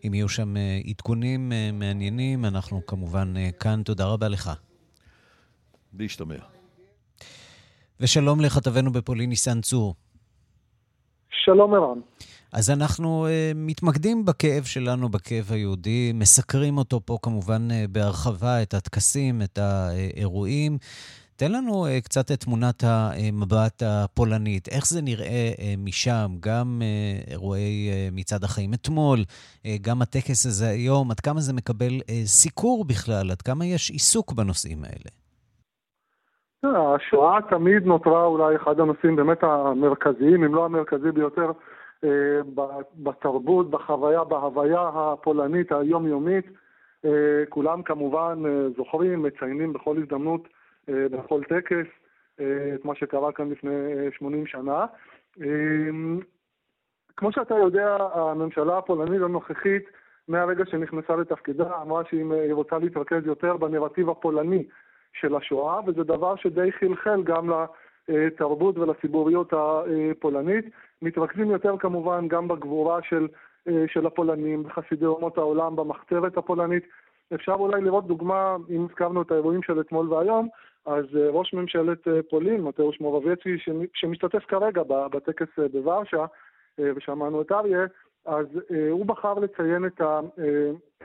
אם 0.06 0.14
יהיו 0.14 0.28
שם 0.28 0.54
עדכונים 0.88 1.52
מעניינים, 1.72 2.44
אנחנו 2.44 2.86
כמובן 2.86 3.34
כאן. 3.60 3.82
תודה 3.82 4.06
רבה 4.06 4.28
לך. 4.28 4.50
להשתמע. 5.98 6.34
ושלום 8.00 8.40
לכתבנו 8.40 8.92
בפולין, 8.92 9.28
ניסן 9.28 9.60
צור. 9.60 9.94
שלום 11.30 11.74
ערן. 11.74 11.98
אז 12.52 12.70
אנחנו 12.70 13.26
uh, 13.26 13.56
מתמקדים 13.56 14.24
בכאב 14.24 14.64
שלנו, 14.64 15.08
בכאב 15.08 15.44
היהודי, 15.50 16.12
מסקרים 16.14 16.78
אותו 16.78 17.00
פה 17.04 17.18
כמובן 17.22 17.68
uh, 17.70 17.74
בהרחבה, 17.90 18.62
את 18.62 18.74
הטקסים, 18.74 19.42
את 19.42 19.58
האירועים. 19.58 20.78
תן 21.36 21.52
לנו 21.52 21.86
uh, 21.86 22.04
קצת 22.04 22.30
את 22.32 22.40
תמונת 22.40 22.84
המבט 22.86 23.82
הפולנית, 23.86 24.68
איך 24.68 24.86
זה 24.86 25.02
נראה 25.02 25.50
uh, 25.56 25.60
משם, 25.78 26.32
גם 26.40 26.82
uh, 26.82 27.30
אירועי 27.30 27.90
uh, 27.90 28.14
מצעד 28.14 28.44
החיים 28.44 28.74
אתמול, 28.74 29.18
uh, 29.18 29.66
גם 29.80 30.02
הטקס 30.02 30.46
הזה 30.46 30.68
היום, 30.68 31.10
עד 31.10 31.20
כמה 31.20 31.40
זה 31.40 31.52
מקבל 31.52 32.00
uh, 32.00 32.10
סיקור 32.24 32.84
בכלל, 32.84 33.30
עד 33.30 33.42
כמה 33.42 33.66
יש 33.66 33.90
עיסוק 33.90 34.32
בנושאים 34.32 34.84
האלה. 34.84 35.10
השואה 36.64 37.38
תמיד 37.50 37.82
נותרה 37.86 38.24
אולי 38.24 38.56
אחד 38.56 38.80
הנושאים 38.80 39.16
באמת 39.16 39.42
המרכזיים, 39.42 40.44
אם 40.44 40.54
לא 40.54 40.64
המרכזי 40.64 41.12
ביותר, 41.14 41.50
בתרבות, 42.96 43.70
בחוויה, 43.70 44.24
בהוויה 44.24 44.90
הפולנית 44.94 45.72
היומיומית. 45.72 46.44
אה, 47.04 47.46
כולם 47.48 47.82
כמובן 47.82 48.42
אה, 48.46 48.68
זוכרים, 48.76 49.22
מציינים 49.22 49.72
בכל 49.72 49.96
הזדמנות, 49.98 50.48
בכל 50.88 51.42
טקס, 51.44 51.86
את 52.74 52.84
מה 52.84 52.94
שקרה 52.94 53.32
כאן 53.32 53.50
לפני 53.50 53.70
80 54.12 54.46
שנה. 54.46 54.86
כמו 57.16 57.32
שאתה 57.32 57.54
יודע, 57.54 57.96
הממשלה 58.14 58.78
הפולנית 58.78 59.22
הנוכחית, 59.22 59.84
מהרגע 60.28 60.64
שנכנסה 60.66 61.16
לתפקידה, 61.16 61.82
אמרה 61.82 62.02
שהיא 62.10 62.52
רוצה 62.52 62.78
להתרכז 62.78 63.26
יותר 63.26 63.56
בנרטיב 63.56 64.10
הפולני 64.10 64.64
של 65.12 65.36
השואה, 65.36 65.80
וזה 65.86 66.04
דבר 66.04 66.36
שדי 66.36 66.72
חלחל 66.72 67.22
גם 67.22 67.50
לתרבות 68.08 68.78
ולציבוריות 68.78 69.52
הפולנית. 69.52 70.64
מתרכזים 71.02 71.50
יותר 71.50 71.74
כמובן 71.78 72.28
גם 72.28 72.48
בגבורה 72.48 72.98
של, 73.02 73.28
אה, 73.68 73.84
של 73.92 74.06
הפולנים, 74.06 74.62
בחסידי 74.62 75.06
אומות 75.06 75.38
העולם, 75.38 75.76
במחתרת 75.76 76.36
הפולנית. 76.36 76.84
אפשר 77.34 77.52
אולי 77.52 77.80
לראות 77.80 78.06
דוגמה, 78.06 78.56
אם 78.70 78.86
הזכרנו 78.90 79.22
את 79.22 79.30
האירועים 79.30 79.62
של 79.62 79.80
אתמול 79.80 80.12
והיום, 80.12 80.48
אז 80.86 81.04
אה, 81.16 81.28
ראש 81.30 81.54
ממשלת 81.54 82.08
אה, 82.08 82.20
פולין, 82.30 82.62
מטאוש 82.62 83.00
מורבייצי, 83.00 83.56
שמשתתף 83.94 84.44
כרגע 84.48 84.82
בטקס 84.86 85.58
בוורשה, 85.72 86.24
ושמענו 86.78 87.42
את 87.42 87.52
אריה, 87.52 87.86
אז 88.26 88.46
הוא 88.90 89.06
בחר 89.06 89.34
לציין 89.34 89.86
את, 89.86 90.00
ה, 90.00 90.20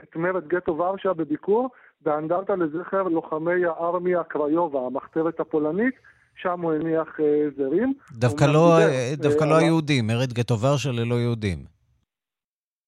את 0.02 0.16
מרד 0.16 0.48
גטו 0.48 0.78
ורשה 0.78 1.12
בביקור 1.12 1.68
באנדרטה 2.00 2.56
לזכר 2.56 3.02
לוחמי 3.02 3.64
הארמיה 3.64 4.24
קריובה, 4.24 4.86
המחתרת 4.86 5.40
הפולנית, 5.40 5.94
שם 6.38 6.60
הוא 6.60 6.72
הניח 6.72 7.20
אה, 7.20 7.48
זרים. 7.56 7.94
דווקא 8.12 8.44
לא, 8.44 8.78
אה, 8.78 9.12
דווקא 9.16 9.44
לא 9.44 9.56
היהודים, 9.56 10.06
מרד 10.06 10.32
גטו 10.32 10.58
ורשה 10.60 10.90
ללא 10.92 11.14
יהודים. 11.14 11.58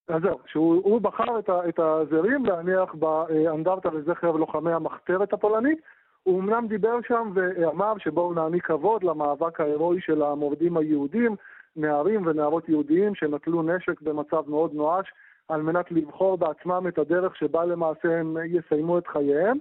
אז 0.08 0.22
זהו, 0.22 0.38
שהוא 0.46 1.00
בחר 1.00 1.38
את, 1.38 1.48
ה, 1.48 1.68
את 1.68 1.78
הזרים 1.78 2.46
להניח 2.46 2.94
באנדרטה 2.94 3.88
לזכר 3.90 4.30
לוחמי 4.30 4.72
המחתרת 4.72 5.32
הפולנית. 5.32 5.78
הוא 6.22 6.40
אמנם 6.40 6.66
דיבר 6.68 6.98
שם 7.08 7.30
ואמר 7.34 7.92
שבואו 7.98 8.34
נעניק 8.34 8.66
כבוד 8.66 9.04
למאבק 9.04 9.60
ההירואי 9.60 10.00
של 10.00 10.22
המורדים 10.22 10.76
היהודים, 10.76 11.36
נערים 11.76 12.26
ונערות 12.26 12.68
יהודיים 12.68 13.14
שנטלו 13.14 13.62
נשק 13.62 14.00
במצב 14.02 14.42
מאוד 14.46 14.74
נואש 14.74 15.06
על 15.48 15.62
מנת 15.62 15.92
לבחור 15.92 16.38
בעצמם 16.38 16.84
את 16.88 16.98
הדרך 16.98 17.36
שבה 17.36 17.64
למעשה 17.64 18.20
הם 18.20 18.36
יסיימו 18.44 18.98
את 18.98 19.06
חייהם, 19.06 19.58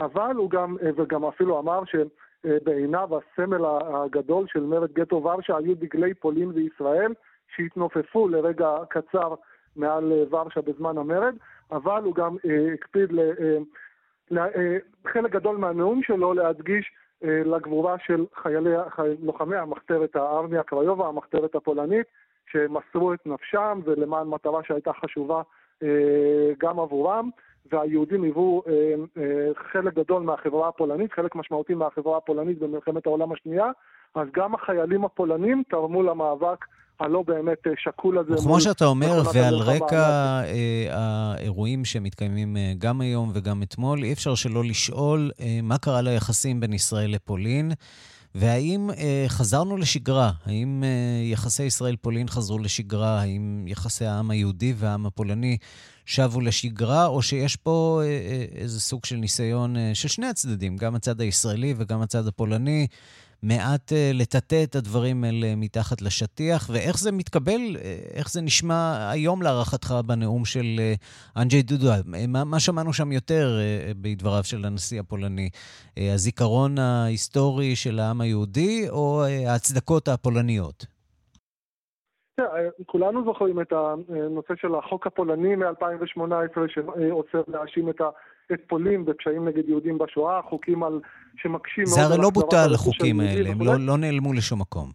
אבל 0.00 0.36
הוא 0.36 0.50
גם, 0.50 0.76
וגם 0.96 1.24
אפילו 1.24 1.58
אמר 1.58 1.84
ש... 1.84 1.96
אה, 2.46 2.56
בעיניו 2.64 3.08
הסמל 3.18 3.64
הגדול 3.64 4.46
של 4.48 4.60
מרד 4.60 4.92
גטו 4.92 5.16
ורשה 5.24 5.56
היו 5.56 5.74
דגלי 5.74 6.14
פולין 6.14 6.50
וישראל 6.54 7.14
שהתנופפו 7.56 8.28
לרגע 8.28 8.76
קצר 8.88 9.34
מעל 9.76 10.12
אה, 10.12 10.24
ורשה 10.30 10.60
בזמן 10.60 10.98
המרד, 10.98 11.34
אבל 11.72 12.02
הוא 12.04 12.14
גם 12.14 12.36
אה, 12.44 12.74
הקפיד 12.74 13.10
לחלק 14.30 15.30
גדול 15.30 15.56
מהנאום 15.56 16.02
שלו 16.02 16.34
להדגיש 16.34 16.90
לגבורה 17.22 17.96
של 17.98 18.24
חיילי, 18.34 18.70
לוחמי 19.22 19.56
המחתרת 19.56 20.16
הארמיה 20.16 20.62
קריובה, 20.62 21.08
המחתרת 21.08 21.54
הפולנית, 21.54 22.06
שמסרו 22.50 23.14
את 23.14 23.26
נפשם 23.26 23.80
ולמען 23.84 24.26
מטרה 24.26 24.60
שהייתה 24.64 24.92
חשובה 24.92 25.42
גם 26.58 26.80
עבורם. 26.80 27.30
והיהודים 27.72 28.22
היוו 28.22 28.62
אה, 28.66 28.72
אה, 29.22 29.50
חלק 29.72 29.94
גדול 29.94 30.22
מהחברה 30.22 30.68
הפולנית, 30.68 31.12
חלק 31.12 31.34
משמעותי 31.34 31.74
מהחברה 31.74 32.16
הפולנית 32.16 32.58
במלחמת 32.58 33.06
העולם 33.06 33.32
השנייה, 33.32 33.66
אז 34.14 34.28
גם 34.34 34.54
החיילים 34.54 35.04
הפולנים 35.04 35.62
תרמו 35.70 36.02
למאבק 36.02 36.64
הלא 37.00 37.22
באמת 37.26 37.66
אה, 37.66 37.72
שקול 37.78 38.18
הזה. 38.18 38.34
כמו 38.42 38.60
שאתה 38.60 38.84
אומר, 38.84 39.22
ועל 39.34 39.54
רקע 39.54 39.96
אה, 39.96 40.86
האירועים 40.90 41.84
שמתקיימים 41.84 42.56
אה, 42.56 42.72
גם 42.78 43.00
היום 43.00 43.30
וגם 43.34 43.62
אתמול, 43.62 44.04
אי 44.04 44.12
אפשר 44.12 44.34
שלא 44.34 44.64
לשאול 44.64 45.30
אה, 45.40 45.58
מה 45.62 45.78
קרה 45.78 46.02
ליחסים 46.02 46.60
בין 46.60 46.72
ישראל 46.72 47.10
לפולין. 47.10 47.72
והאם 48.34 48.90
אה, 48.90 49.24
חזרנו 49.28 49.76
לשגרה? 49.76 50.32
האם 50.44 50.84
אה, 50.84 51.24
יחסי 51.24 51.62
ישראל-פולין 51.62 52.28
חזרו 52.28 52.58
לשגרה? 52.58 53.20
האם 53.20 53.64
יחסי 53.68 54.04
העם 54.04 54.30
היהודי 54.30 54.74
והעם 54.76 55.06
הפולני 55.06 55.56
שבו 56.10 56.40
לשגרה, 56.40 57.06
או 57.06 57.22
שיש 57.22 57.56
פה 57.56 58.00
אה, 58.04 58.08
אה, 58.08 58.44
איזה 58.54 58.80
סוג 58.80 59.04
של 59.04 59.16
ניסיון 59.16 59.76
אה, 59.76 59.90
של 59.94 60.08
שני 60.08 60.26
הצדדים, 60.26 60.76
גם 60.76 60.94
הצד 60.94 61.20
הישראלי 61.20 61.74
וגם 61.76 62.02
הצד 62.02 62.26
הפולני, 62.26 62.86
מעט 63.42 63.92
לטאטא 64.14 64.64
את 64.64 64.74
הדברים 64.74 65.24
האלה 65.24 65.56
מתחת 65.56 66.02
לשטיח, 66.02 66.70
ואיך 66.72 66.98
זה 66.98 67.12
מתקבל, 67.12 67.60
איך 68.14 68.30
זה 68.30 68.40
נשמע 68.40 69.10
היום 69.10 69.42
להערכתך 69.42 69.94
בנאום 70.06 70.44
של 70.44 70.80
אנג'י 71.36 71.62
דודו? 71.62 71.90
מה, 72.28 72.44
מה 72.44 72.60
שמענו 72.60 72.92
שם 72.92 73.12
יותר 73.12 73.58
בדבריו 74.00 74.44
של 74.44 74.64
הנשיא 74.64 75.00
הפולני? 75.00 75.50
הזיכרון 75.96 76.78
ההיסטורי 76.78 77.76
של 77.76 77.98
העם 77.98 78.20
היהודי 78.20 78.88
או 78.88 79.24
ההצדקות 79.46 80.08
הפולניות? 80.08 80.86
כולנו 82.86 83.24
זוכרים 83.24 83.60
את 83.60 83.72
הנושא 83.72 84.54
של 84.60 84.74
החוק 84.74 85.06
הפולני 85.06 85.56
מ-2018, 85.56 86.60
שעוצר 86.68 87.42
להאשים 87.48 87.90
את, 87.90 88.00
את 88.52 88.60
פולין 88.66 89.04
בפשעים 89.04 89.48
נגד 89.48 89.68
יהודים 89.68 89.98
בשואה, 89.98 90.42
חוקים 90.42 90.82
על, 90.82 91.00
שמקשים 91.36 91.84
מאוד... 91.84 91.94
זה 91.94 92.02
הרי 92.02 92.18
לא 92.22 92.30
בוטל, 92.30 92.74
החוקים 92.74 93.20
האלה, 93.20 93.50
הם 93.50 93.58
לא, 93.60 93.72
לא 93.78 93.98
נעלמו 93.98 94.32
לשום 94.32 94.60
מקום. 94.60 94.90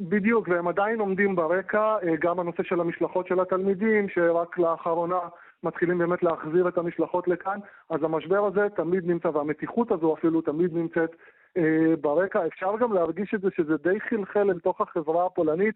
בדיוק, 0.00 0.48
והם 0.48 0.68
עדיין 0.68 1.00
עומדים 1.00 1.36
ברקע, 1.36 1.96
אה, 2.02 2.16
גם 2.20 2.40
הנושא 2.40 2.62
של 2.62 2.80
המשלחות 2.80 3.26
של 3.26 3.40
התלמידים, 3.40 4.08
שרק 4.08 4.58
לאחרונה 4.58 5.18
מתחילים 5.62 5.98
באמת 5.98 6.22
להחזיר 6.22 6.68
את 6.68 6.78
המשלחות 6.78 7.28
לכאן, 7.28 7.58
אז 7.90 8.02
המשבר 8.02 8.46
הזה 8.46 8.66
תמיד 8.76 9.06
נמצא, 9.06 9.28
והמתיחות 9.28 9.92
הזו 9.92 10.14
אפילו 10.14 10.40
תמיד 10.40 10.74
נמצאת 10.74 11.10
אה, 11.56 11.96
ברקע. 12.00 12.46
אפשר 12.46 12.76
גם 12.80 12.92
להרגיש 12.92 13.34
את 13.34 13.40
זה 13.40 13.48
שזה 13.56 13.76
די 13.76 14.00
חלחל 14.00 14.50
אל 14.50 14.58
תוך 14.58 14.80
החברה 14.80 15.26
הפולנית, 15.26 15.74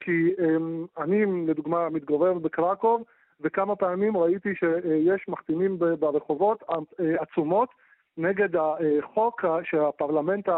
כי 0.00 0.32
אמ, 0.38 0.86
אני, 0.98 1.46
לדוגמה, 1.46 1.88
מתגורר 1.88 2.34
בקרקוב, 2.34 3.02
וכמה 3.40 3.76
פעמים 3.76 4.16
ראיתי 4.16 4.54
שיש 4.54 5.28
מחתימים 5.28 5.78
ברחובות 5.78 6.62
אה, 6.70 6.76
עצומות 7.22 7.68
נגד 8.16 8.48
החוק 8.56 9.44
שהפרלמנט, 9.64 10.48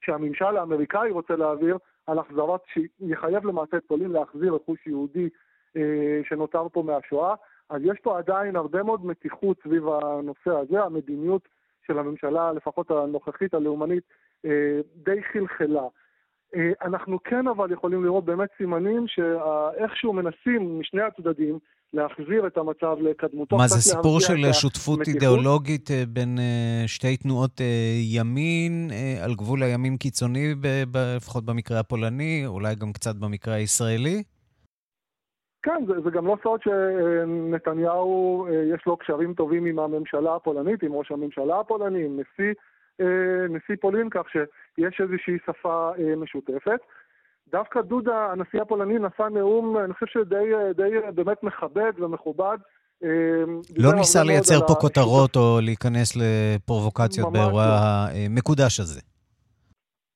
שהממשל 0.00 0.56
האמריקאי 0.56 1.10
רוצה 1.10 1.36
להעביר, 1.36 1.78
על 2.06 2.18
החזרת, 2.18 2.60
שיחייב 2.72 3.46
למעשה 3.46 3.76
את 3.76 3.84
פולין 3.86 4.10
להחזיר 4.10 4.54
רכוש 4.54 4.86
יהודי 4.86 5.28
אה, 5.76 6.20
שנותר 6.28 6.66
פה 6.72 6.82
מהשואה. 6.82 7.34
אז 7.70 7.82
יש 7.84 7.98
פה 8.02 8.18
עדיין 8.18 8.56
הרבה 8.56 8.82
מאוד 8.82 9.06
מתיחות 9.06 9.56
סביב 9.62 9.88
הנושא 9.88 10.50
הזה, 10.50 10.82
המדיניות 10.82 11.48
של 11.86 11.98
הממשלה, 11.98 12.52
לפחות 12.52 12.90
הנוכחית 12.90 13.54
הלאומנית, 13.54 14.04
אה, 14.44 14.80
די 14.96 15.22
חלחלה. 15.22 15.86
אה, 16.56 16.86
אנחנו 16.88 17.18
כן 17.24 17.46
אבל 17.48 17.72
יכולים 17.72 18.04
לראות 18.04 18.24
באמת 18.24 18.48
סימנים 18.58 19.04
שאיכשהו 19.08 20.12
מנסים 20.12 20.80
משני 20.80 21.02
הצדדים 21.02 21.58
להחזיר 21.92 22.46
את 22.46 22.58
המצב 22.58 22.96
לקדמותו. 23.00 23.56
מה, 23.56 23.68
זה 23.68 23.80
סיפור 23.80 24.20
של 24.20 24.52
שותפות 24.52 24.98
המתיחות? 24.98 25.22
אידיאולוגית 25.22 25.90
אה, 25.90 26.02
בין 26.08 26.38
אה, 26.38 26.82
שתי 26.86 27.16
תנועות 27.16 27.60
ימין 28.14 28.90
על 29.24 29.34
גבול 29.34 29.62
הימין 29.62 29.96
קיצוני, 29.96 30.54
לפחות 31.16 31.44
במקרה 31.44 31.80
הפולני, 31.80 32.42
אולי 32.46 32.74
גם 32.74 32.92
קצת 32.92 33.16
במקרה 33.16 33.54
הישראלי? 33.54 34.22
כן, 35.62 35.84
זה, 35.86 36.00
זה 36.04 36.10
גם 36.10 36.26
לא 36.26 36.36
סוד 36.42 36.60
שנתניהו, 36.62 38.46
יש 38.74 38.82
לו 38.86 38.96
קשרים 38.96 39.34
טובים 39.34 39.66
עם 39.66 39.78
הממשלה 39.78 40.36
הפולנית, 40.36 40.82
עם 40.82 40.92
ראש 40.92 41.12
הממשלה 41.12 41.60
הפולני, 41.60 42.04
עם 42.04 42.20
נשיא 42.20 42.52
נשיא 43.48 43.74
פולין, 43.80 44.08
כך 44.10 44.22
שיש 44.30 45.00
איזושהי 45.00 45.38
שפה 45.46 45.90
אה, 45.98 46.16
משותפת. 46.16 46.80
דווקא 47.48 47.80
דודה, 47.80 48.26
הנשיא 48.32 48.62
הפולני, 48.62 48.98
נשא 48.98 49.22
נאום, 49.32 49.78
אני 49.78 49.92
חושב 49.94 50.06
שדי 50.06 50.52
די, 50.76 50.90
באמת 51.14 51.42
מכבד 51.42 51.92
ומכובד. 51.98 52.58
אה, 53.04 53.08
לא 53.76 53.92
ניסה 53.92 54.22
לייצר 54.22 54.66
פה 54.66 54.74
כותרות 54.80 55.36
או 55.36 55.58
להיכנס 55.62 56.16
לפרובוקציות 56.16 57.32
באירוע 57.32 57.62
המקודש 57.64 58.80
הזה. 58.80 59.00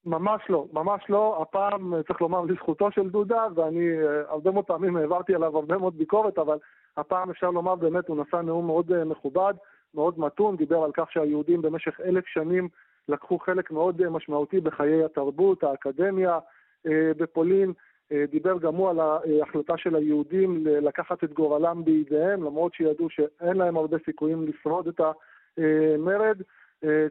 ממש 0.06 0.42
לא, 0.49 0.66
ממש 0.73 1.02
לא. 1.09 1.38
הפעם, 1.42 1.92
צריך 2.09 2.21
לומר 2.21 2.40
לזכותו 2.40 2.88
של 2.90 3.11
דודה, 3.11 3.47
ואני 3.54 3.88
הרבה 4.28 4.50
מאוד 4.50 4.64
פעמים 4.64 4.97
העברתי 4.97 5.35
עליו 5.35 5.56
הרבה 5.56 5.78
מאוד 5.78 5.99
ביקורת, 5.99 6.38
אבל 6.38 6.59
הפעם 6.97 7.30
אפשר 7.30 7.50
לומר 7.50 7.75
באמת, 7.75 8.09
הוא 8.09 8.16
נשא 8.23 8.37
נאום 8.37 8.66
מאוד 8.66 9.04
מכובד. 9.04 9.54
מאוד 9.96 10.20
מתון, 10.20 10.56
דיבר 10.56 10.84
על 10.84 10.90
כך 10.94 11.12
שהיהודים 11.12 11.62
במשך 11.62 12.00
אלף 12.00 12.26
שנים 12.26 12.68
לקחו 13.08 13.38
חלק 13.38 13.70
מאוד 13.70 14.02
אה, 14.02 14.10
משמעותי 14.10 14.60
בחיי 14.60 15.04
התרבות, 15.04 15.64
האקדמיה 15.64 16.38
אה, 16.86 17.10
בפולין. 17.16 17.73
אה, 18.12 18.25
דיבר 18.30 18.58
גם 18.58 18.75
הוא 18.75 18.90
על 18.90 19.00
ההחלטה 19.00 19.76
של 19.76 19.97
היהודים 19.97 20.66
לקחת 20.66 21.25
את 21.25 21.32
גורלם 21.32 21.84
בידיהם, 21.84 22.42
למרות 22.42 22.75
שידעו 22.75 23.10
שאין 23.10 23.56
להם 23.56 23.76
הרבה 23.76 23.97
סיכויים 24.04 24.47
לשרוד 24.49 24.88
את 24.88 25.00
המרד. 25.00 26.42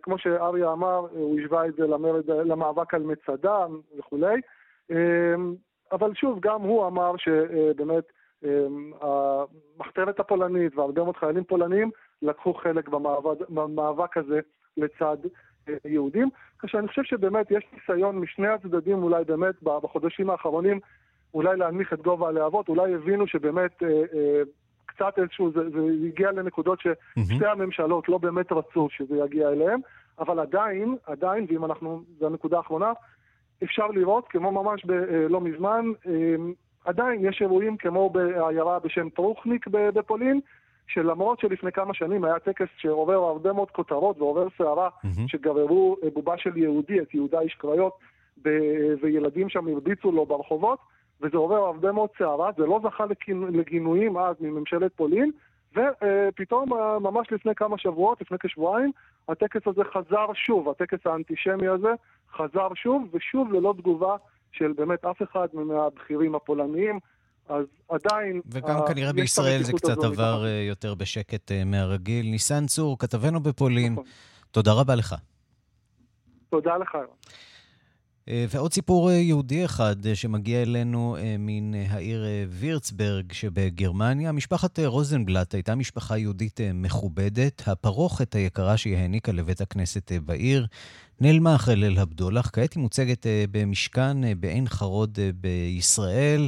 כמו 0.01 0.17
שאריה 0.17 0.71
אמר, 0.71 1.07
הוא 1.11 1.39
השווה 1.39 1.67
את 1.67 1.75
זה 1.75 1.87
למרד, 1.87 2.29
למאבק 2.29 2.93
על 2.93 3.03
מצדה 3.03 3.65
וכולי. 3.99 4.41
אבל 5.91 6.13
שוב, 6.13 6.39
גם 6.41 6.61
הוא 6.61 6.87
אמר 6.87 7.11
שבאמת 7.17 8.03
המחתרת 9.01 10.19
הפולנית 10.19 10.77
והרבה 10.77 11.03
מאוד 11.03 11.17
חיילים 11.17 11.43
פולנים 11.43 11.91
לקחו 12.21 12.53
חלק 12.53 12.89
במאבק, 12.89 13.49
במאבק 13.49 14.17
הזה 14.17 14.39
לצד 14.77 15.17
אה, 15.69 15.73
יהודים. 15.85 16.29
כשאני 16.59 16.87
חושב 16.87 17.03
שבאמת 17.03 17.51
יש 17.51 17.63
ניסיון 17.73 18.19
משני 18.19 18.47
הצדדים 18.47 19.03
אולי 19.03 19.23
באמת 19.23 19.55
בחודשים 19.63 20.29
האחרונים 20.29 20.79
אולי 21.33 21.57
להנמיך 21.57 21.93
את 21.93 22.01
גובה 22.01 22.27
הלהבות, 22.27 22.69
אולי 22.69 22.95
הבינו 22.95 23.27
שבאמת 23.27 23.83
אה, 23.83 23.87
אה, 23.89 24.41
קצת 24.85 25.13
איזשהו, 25.19 25.51
זה, 25.51 25.69
זה 25.69 25.79
הגיע 26.07 26.31
לנקודות 26.31 26.79
ששתי 26.79 27.45
הממשלות 27.45 28.09
לא 28.09 28.17
באמת 28.17 28.51
רצו 28.51 28.87
שזה 28.91 29.17
יגיע 29.25 29.49
אליהם, 29.49 29.79
אבל 30.19 30.39
עדיין, 30.39 30.95
עדיין, 31.05 31.45
ואם 31.49 31.65
אנחנו, 31.65 32.03
זו 32.19 32.27
הנקודה 32.27 32.57
האחרונה, 32.57 32.93
אפשר 33.63 33.87
לראות, 33.87 34.27
כמו 34.27 34.51
ממש 34.51 34.85
ב, 34.85 34.91
אה, 34.91 35.27
לא 35.29 35.41
מזמן, 35.41 35.85
אה, 36.07 36.35
עדיין 36.85 37.25
יש 37.25 37.41
אירועים 37.41 37.77
כמו 37.77 38.09
בעיירה 38.09 38.79
בשם 38.79 39.09
פרוכניק 39.09 39.67
בפולין, 39.67 40.39
שלמרות 40.87 41.39
שלפני 41.39 41.71
כמה 41.71 41.93
שנים 41.93 42.23
היה 42.23 42.39
טקס 42.39 42.67
שעובר 42.77 43.13
הרבה 43.13 43.53
מאוד 43.53 43.71
כותרות 43.71 44.17
ועובר 44.17 44.47
סערה, 44.57 44.89
mm-hmm. 44.89 45.27
שגררו 45.27 45.97
אה, 46.03 46.09
בובה 46.13 46.37
של 46.37 46.57
יהודי, 46.57 47.01
את 47.01 47.13
יהודה 47.13 47.39
איש 47.39 47.53
קריות, 47.53 47.93
ב- 48.41 48.93
וילדים 49.01 49.49
שם 49.49 49.67
הרביצו 49.67 50.11
לו 50.11 50.25
ברחובות, 50.25 50.79
וזה 51.21 51.37
עובר 51.37 51.55
הרבה 51.55 51.91
מאוד 51.91 52.09
סערה, 52.17 52.51
זה 52.57 52.65
לא 52.65 52.79
זכה 52.83 53.05
לגינויים 53.27 54.17
אז 54.17 54.35
מממשלת 54.39 54.91
פולין, 54.95 55.31
ופתאום 55.75 56.73
אה, 56.73 56.99
ממש 56.99 57.27
לפני 57.31 57.55
כמה 57.55 57.77
שבועות, 57.77 58.21
לפני 58.21 58.37
כשבועיים, 58.37 58.91
הטקס 59.29 59.67
הזה 59.67 59.81
חזר 59.83 60.33
שוב, 60.33 60.69
הטקס 60.69 61.07
האנטישמי 61.07 61.67
הזה 61.67 61.93
חזר 62.31 62.67
שוב, 62.75 63.07
ושוב 63.13 63.53
ללא 63.53 63.73
תגובה 63.77 64.15
של 64.51 64.71
באמת 64.71 65.05
אף 65.05 65.21
אחד 65.21 65.47
מהבכירים 65.53 66.35
הפולניים. 66.35 66.99
אז 67.49 67.65
עדיין... 67.89 68.41
וגם 68.45 68.79
uh, 68.79 68.87
כנראה 68.87 69.13
בישראל 69.13 69.63
זה 69.63 69.73
קצת 69.73 69.97
עבר 70.03 70.43
uh, 70.43 70.47
יותר 70.47 70.93
בשקט 70.93 71.51
uh, 71.51 71.65
מהרגיל. 71.65 72.25
ניסן 72.25 72.65
צור, 72.65 72.99
כתבנו 72.99 73.39
בפולין, 73.39 73.93
נכון. 73.93 74.05
תודה 74.51 74.73
רבה 74.73 74.95
לך. 74.95 75.15
תודה 76.49 76.77
לך. 76.77 76.97
ועוד 78.27 78.73
סיפור 78.73 79.11
יהודי 79.11 79.65
אחד 79.65 79.95
שמגיע 80.13 80.61
אלינו 80.61 81.15
מן 81.39 81.73
העיר 81.89 82.25
וירצברג 82.49 83.31
שבגרמניה. 83.31 84.31
משפחת 84.31 84.79
רוזנבלט 84.79 85.53
הייתה 85.53 85.75
משפחה 85.75 86.17
יהודית 86.17 86.59
מכובדת. 86.73 87.61
הפרוכת 87.67 88.35
היקרה 88.35 88.77
שהיא 88.77 88.97
העניקה 88.97 89.31
לבית 89.31 89.61
הכנסת 89.61 90.11
בעיר 90.11 90.65
נעלמה 91.21 91.55
אחרי 91.55 91.75
ליל 91.75 91.97
הבדולח. 92.01 92.49
כעת 92.53 92.73
היא 92.73 92.81
מוצגת 92.83 93.25
אה, 93.25 93.43
במשכן 93.51 94.23
אה, 94.23 94.31
בעין 94.39 94.65
חרוד 94.67 95.17
אה, 95.19 95.29
בישראל. 95.33 96.41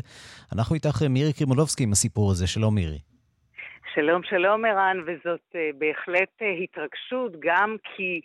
אנחנו 0.56 0.76
איתך 0.76 1.02
מירי 1.10 1.34
קרימולובסקי 1.34 1.84
עם 1.84 1.92
הסיפור 1.92 2.32
הזה. 2.32 2.48
שלום 2.48 2.76
מירי. 2.76 3.00
שלום, 3.94 4.22
שלום 4.24 4.66
ערן, 4.66 4.98
וזאת 5.08 5.56
בהחלט 5.78 6.42
התרגשות, 6.64 7.32
גם 7.40 7.76
כי 7.84 8.22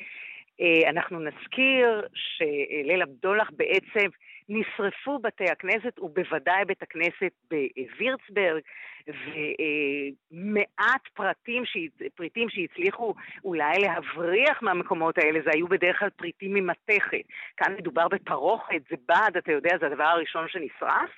אנחנו 0.88 1.20
נזכיר 1.20 2.02
שליל 2.14 3.02
הבדולח 3.02 3.50
בעצם 3.56 4.08
נשרפו 4.48 5.18
בתי 5.18 5.44
הכנסת, 5.44 5.98
ובוודאי 5.98 6.64
בית 6.64 6.82
הכנסת 6.82 7.32
בווירצברג, 7.50 8.62
ומעט 10.30 11.08
פרטים, 11.14 11.62
פריטים 12.14 12.48
שהצליחו 12.50 13.14
אולי 13.44 13.78
להבריח 13.78 14.62
מהמקומות 14.62 15.18
האלה, 15.18 15.40
זה 15.44 15.50
היו 15.54 15.68
בדרך 15.68 15.98
כלל 15.98 16.10
פריטים 16.10 16.54
ממתכת. 16.54 17.22
כאן 17.56 17.74
מדובר 17.78 18.08
בפרוכת, 18.08 18.82
זה 18.90 18.96
בד, 19.08 19.36
אתה 19.38 19.52
יודע, 19.52 19.70
זה 19.80 19.86
הדבר 19.86 20.04
הראשון 20.04 20.48
שנשרף. 20.48 21.10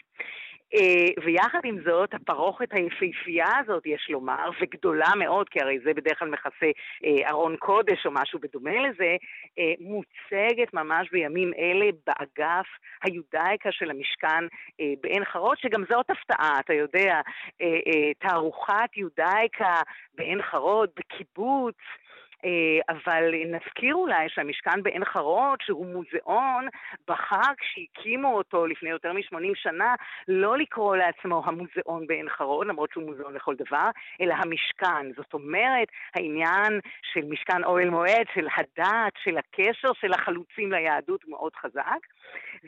אה, 0.75 1.25
ויחד 1.25 1.61
עם 1.65 1.79
זאת, 1.85 2.15
הפרוכת 2.15 2.73
היפהפייה 2.73 3.59
הזאת, 3.59 3.87
יש 3.87 4.07
לומר, 4.11 4.51
וגדולה 4.61 5.09
מאוד, 5.19 5.49
כי 5.49 5.61
הרי 5.61 5.79
זה 5.85 5.95
בדרך 5.95 6.19
כלל 6.19 6.29
מכסה 6.29 6.71
אה, 7.05 7.31
ארון 7.31 7.57
קודש 7.57 8.07
או 8.07 8.11
משהו 8.11 8.39
בדומה 8.39 8.89
לזה, 8.89 9.17
אה, 9.59 9.73
מוצגת 9.81 10.75
ממש 10.75 11.11
בימים 11.11 11.53
אלה 11.59 11.87
באגף 12.07 12.67
היודאיקה 13.03 13.73
של 13.73 13.91
המשכן 13.91 14.45
בעין 15.01 15.25
חרוד, 15.25 15.59
שגם 15.59 15.85
זאת 15.89 16.11
הפתעה, 16.11 16.61
אתה 16.61 16.75
יודע, 16.75 17.21
תערוכת 18.19 18.97
יודאיקה 18.97 19.81
בעין 20.15 20.43
חרוד, 20.43 20.91
בקיבוץ, 20.97 21.77
אבל 22.89 23.31
נזכיר 23.47 23.95
אולי 23.95 24.29
שהמשכן 24.29 24.83
בעין 24.83 25.05
חרוד, 25.05 25.59
שהוא 25.63 25.87
מוזיאון, 25.87 26.69
בחר 27.09 27.55
כשהקימו 27.59 28.37
אותו 28.37 28.67
לפני 28.67 28.91
יותר 28.91 29.13
מ-80 29.13 29.55
שנה, 29.55 29.95
לא 30.29 30.59
לקרוא 30.59 30.97
לעצמו 30.97 31.43
המוזיאון 31.47 32.07
בעין 32.07 32.29
חרוד, 32.29 32.67
למרות 32.67 32.91
שהוא 32.93 33.05
מוזיאון 33.05 33.35
לכל 33.35 33.55
דבר, 33.55 33.89
אלא 34.21 34.35
המשכן. 34.35 35.13
זאת 35.17 35.35
אומרת, 35.35 35.89
העניין 36.15 36.81
של 37.13 37.25
משכן 37.29 37.65
אוהל 37.65 37.91
מועד, 37.91 38.27
של 38.35 38.47
הדת, 38.57 39.13
של 39.25 39.39
הקשר 39.39 39.93
של 39.93 40.13
החלוצים 40.13 40.73
ליהדות 40.73 41.29
מאוד 41.29 41.53
חזק. 41.57 42.01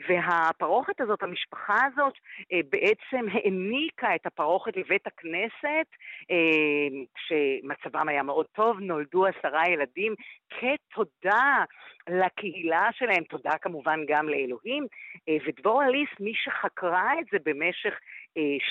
והפרוכת 0.07 1.01
הזאת, 1.01 1.23
המשפחה 1.23 1.77
הזאת, 1.85 2.13
אה, 2.53 2.59
בעצם 2.69 3.25
העניקה 3.31 4.15
את 4.15 4.25
הפרוכת 4.25 4.77
לבית 4.77 5.07
הכנסת, 5.07 5.87
אה, 6.31 6.87
כשמצבם 7.15 8.09
היה 8.09 8.23
מאוד 8.23 8.45
טוב, 8.45 8.79
נולדו 8.79 9.25
עשרה 9.25 9.66
ילדים 9.67 10.15
כתודה 10.49 11.63
לקהילה 12.09 12.89
שלהם, 12.91 13.23
תודה 13.23 13.51
כמובן 13.61 13.99
גם 14.07 14.29
לאלוהים. 14.29 14.87
אה, 15.29 15.37
ודבורה 15.47 15.89
ליס, 15.89 16.09
מי 16.19 16.33
שחקרה 16.35 17.19
את 17.19 17.25
זה 17.31 17.37
במשך 17.45 17.93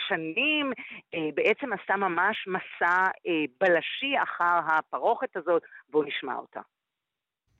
שנים, 0.08 0.72
בעצם 1.34 1.72
עשה 1.72 1.96
ממש 1.96 2.48
מסע 2.48 3.04
בלשי 3.60 4.14
אחר 4.22 4.58
הפרוכת 4.68 5.36
הזאת, 5.36 5.62
בואו 5.90 6.02
נשמע 6.04 6.34
אותה. 6.34 6.60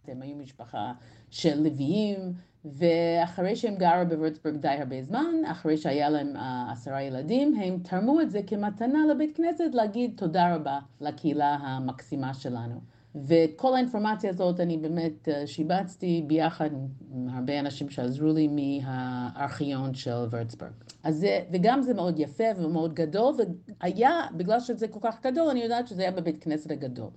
הם 0.09 0.23
היו 0.23 0.37
משפחה 0.37 0.93
של 1.31 1.63
לוויים, 1.65 2.19
ואחרי 2.65 3.57
שהם 3.57 3.75
גרו 3.75 4.07
בוורצבורג 4.09 4.57
די 4.57 4.69
הרבה 4.69 5.03
זמן, 5.03 5.45
אחרי 5.51 5.77
שהיה 5.77 6.11
להם 6.11 6.37
uh, 6.37 6.73
עשרה 6.73 7.03
ילדים, 7.03 7.55
הם 7.55 7.79
תרמו 7.79 8.21
את 8.21 8.31
זה 8.31 8.41
כמתנה 8.47 8.99
לבית 9.11 9.37
כנסת 9.37 9.75
להגיד 9.75 10.15
תודה 10.17 10.55
רבה 10.55 10.79
לקהילה 11.01 11.55
המקסימה 11.55 12.35
שלנו. 12.35 12.96
ואת 13.29 13.51
כל 13.57 13.75
האינפורמציה 13.75 14.31
הזאת 14.31 14.61
אני 14.61 14.77
באמת 14.77 15.29
uh, 15.29 15.47
שיבצתי 15.47 16.25
ביחד 16.27 16.71
עם 17.13 17.29
הרבה 17.29 17.61
אנשים 17.61 17.91
שעזרו 17.91 18.33
לי 18.35 18.49
מהארכיון 18.49 19.95
של 19.95 20.11
וורצבורג. 20.11 20.73
אז 21.05 21.15
זה, 21.15 21.41
וגם 21.53 21.83
זה 21.83 21.95
מאוד 21.95 22.19
יפה 22.19 22.45
ומאוד 22.57 22.95
גדול, 22.95 23.35
והיה, 23.83 24.11
בגלל 24.37 24.61
שזה 24.61 24.89
כל 24.89 25.01
כך 25.03 25.27
גדול, 25.27 25.49
אני 25.51 25.63
יודעת 25.63 25.89
שזה 25.89 26.03
היה 26.03 26.11
בבית 26.11 26.45
כנסת 26.45 26.71
הגדול. 26.71 27.11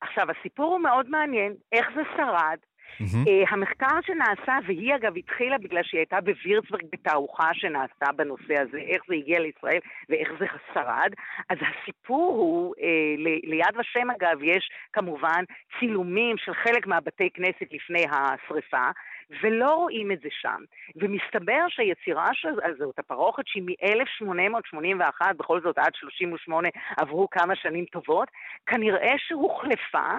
עכשיו, 0.00 0.26
הסיפור 0.30 0.66
הוא 0.66 0.80
מאוד 0.80 1.08
מעניין, 1.08 1.54
איך 1.72 1.86
זה 1.96 2.02
שרד, 2.16 2.58
Mm-hmm. 3.00 3.26
Uh, 3.26 3.50
המחקר 3.54 4.00
שנעשה, 4.06 4.58
והיא 4.66 4.94
אגב 4.94 5.16
התחילה 5.16 5.58
בגלל 5.58 5.82
שהיא 5.82 5.98
הייתה 5.98 6.20
בווירצברג 6.20 6.82
בתערוכה 6.92 7.54
שנעשתה 7.54 8.12
בנושא 8.16 8.54
הזה, 8.60 8.78
איך 8.78 9.02
זה 9.08 9.14
הגיע 9.14 9.40
לישראל 9.40 9.78
ואיך 10.08 10.28
זה 10.38 10.46
שרד, 10.74 11.10
אז 11.50 11.58
הסיפור 11.60 12.36
הוא, 12.36 12.74
uh, 12.74 12.80
ל- 13.18 13.50
ליד 13.50 13.76
ושם 13.78 14.10
אגב, 14.10 14.42
יש 14.42 14.70
כמובן 14.92 15.44
צילומים 15.78 16.36
של 16.38 16.54
חלק 16.54 16.86
מהבתי 16.86 17.30
כנסת 17.34 17.72
לפני 17.72 18.04
השריפה, 18.10 18.86
ולא 19.42 19.74
רואים 19.74 20.12
את 20.12 20.20
זה 20.20 20.28
שם. 20.30 20.62
ומסתבר 20.96 21.64
שהיצירה 21.68 22.30
של 22.32 22.48
זאת, 22.78 22.98
הפרוכת 22.98 23.42
שהיא 23.46 23.62
מ-1881, 23.62 25.32
בכל 25.36 25.60
זאת 25.60 25.78
עד 25.78 25.94
38 25.94 26.68
עברו 26.96 27.30
כמה 27.30 27.56
שנים 27.56 27.84
טובות, 27.84 28.28
כנראה 28.66 29.14
שהוחלפה 29.18 30.10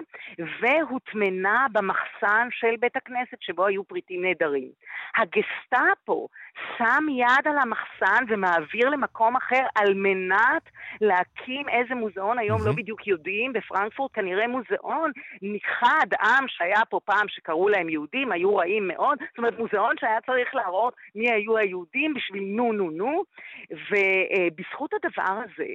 והוטמנה 0.62 1.66
במחסן 1.72 2.48
של 2.52 2.76
בית 2.80 2.96
הכנסת 2.96 3.38
שבו 3.42 3.66
היו 3.66 3.84
פריטים 3.84 4.26
נהדרים. 4.26 4.70
הגסטאפו 5.16 6.28
שם 6.78 7.06
יד 7.10 7.48
על 7.48 7.58
המחסן 7.58 8.24
ומעביר 8.28 8.90
למקום 8.90 9.36
אחר 9.36 9.66
על 9.76 9.94
מנת 9.94 10.64
להקים 11.02 11.70
איזה 11.70 11.96
מוזיאון, 11.96 12.40
היום. 12.40 12.60
לא 12.66 12.72
בדיוק 12.72 13.08
יודעים, 13.08 13.54
בפרנקפורט 13.54 14.12
כנראה 14.14 14.48
מוזיאון 14.48 15.12
נכחד 15.42 16.08
עם 16.22 16.48
שהיה 16.48 16.86
פה 16.90 17.00
פעם 17.06 17.28
שקראו 17.28 17.70
להם 17.70 17.90
יהודים, 17.90 18.32
היו 18.32 18.56
רעים 18.56 18.88
מאוד, 18.98 19.20
זאת 19.30 19.38
אומרת 19.38 19.60
מוזיאון 19.60 19.96
שהיה 20.00 20.22
צריך 20.26 20.56
להראות 20.56 20.94
מי 21.16 21.32
היו 21.32 21.58
היהודים 21.58 22.14
בשביל 22.14 22.44
נו 22.44 22.74
נו 22.74 22.92
נו, 22.92 23.24
ובזכות 23.72 24.92
הדבר 24.94 25.42
הזה, 25.44 25.66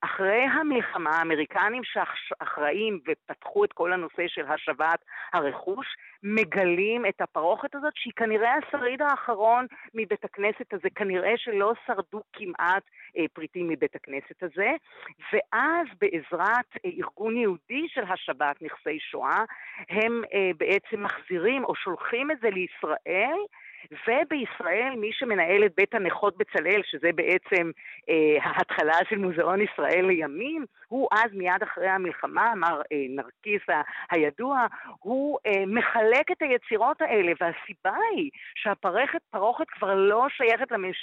אחרי 0.00 0.42
המלחמה, 0.42 1.10
האמריקנים 1.10 1.82
שאחראים 1.84 3.00
ופתחו 3.08 3.64
את 3.64 3.72
כל 3.72 3.92
הנושא 3.92 4.28
של 4.28 4.44
השבת 4.46 5.04
הרכוש, 5.32 5.86
מגלים 6.22 7.06
את 7.06 7.20
הפרוכת 7.20 7.74
הזאת, 7.74 7.92
שהיא 7.96 8.12
כנראה 8.16 8.54
השריד 8.54 9.02
האחרון 9.02 9.66
מבית 9.94 10.24
הכנסת 10.24 10.72
הזה, 10.72 10.88
כנראה 10.94 11.32
שלא 11.36 11.72
שרדו 11.86 12.22
כמעט 12.32 12.82
אה, 13.18 13.24
פריטים 13.32 13.68
מבית 13.68 13.96
הכנסת 13.96 14.42
הזה, 14.42 14.70
ואז 15.32 15.86
בעזרת 16.00 16.66
אה, 16.84 16.90
ארגון 16.98 17.36
יהודי 17.36 17.88
של 17.88 18.04
השבת, 18.08 18.62
נכסי 18.62 18.98
שואה, 19.00 19.44
הם 19.88 20.22
אה, 20.34 20.50
בעצם 20.56 21.02
מחזירים 21.02 21.64
או 21.64 21.74
שולחים 21.74 22.30
את 22.30 22.36
זה 22.40 22.50
לישראל, 22.62 23.38
ובישראל 23.90 24.94
מי 24.96 25.10
שמנהל 25.12 25.64
את 25.64 25.72
בית 25.76 25.94
הנכות 25.94 26.36
בצלאל, 26.36 26.80
שזה 26.84 27.10
בעצם 27.14 27.70
אה, 28.08 28.36
ההתחלה 28.42 28.96
של 29.08 29.18
מוזיאון 29.18 29.60
ישראל 29.60 30.06
לימים, 30.06 30.66
הוא 30.92 31.08
אז 31.12 31.30
מיד 31.32 31.62
אחרי 31.62 31.88
המלחמה, 31.88 32.54
מר 32.56 32.80
אה, 32.92 33.06
נרקיס 33.08 33.62
הידוע, 34.10 34.66
הוא 34.98 35.38
אה, 35.46 35.66
מחלק 35.66 36.26
את 36.32 36.42
היצירות 36.42 37.02
האלה, 37.02 37.32
והסיבה 37.40 37.96
היא 38.14 38.30
שהפרוכת 38.54 39.66
כבר 39.70 39.94
לא 39.94 40.26
שייכת 40.36 40.72
למש, 40.72 40.96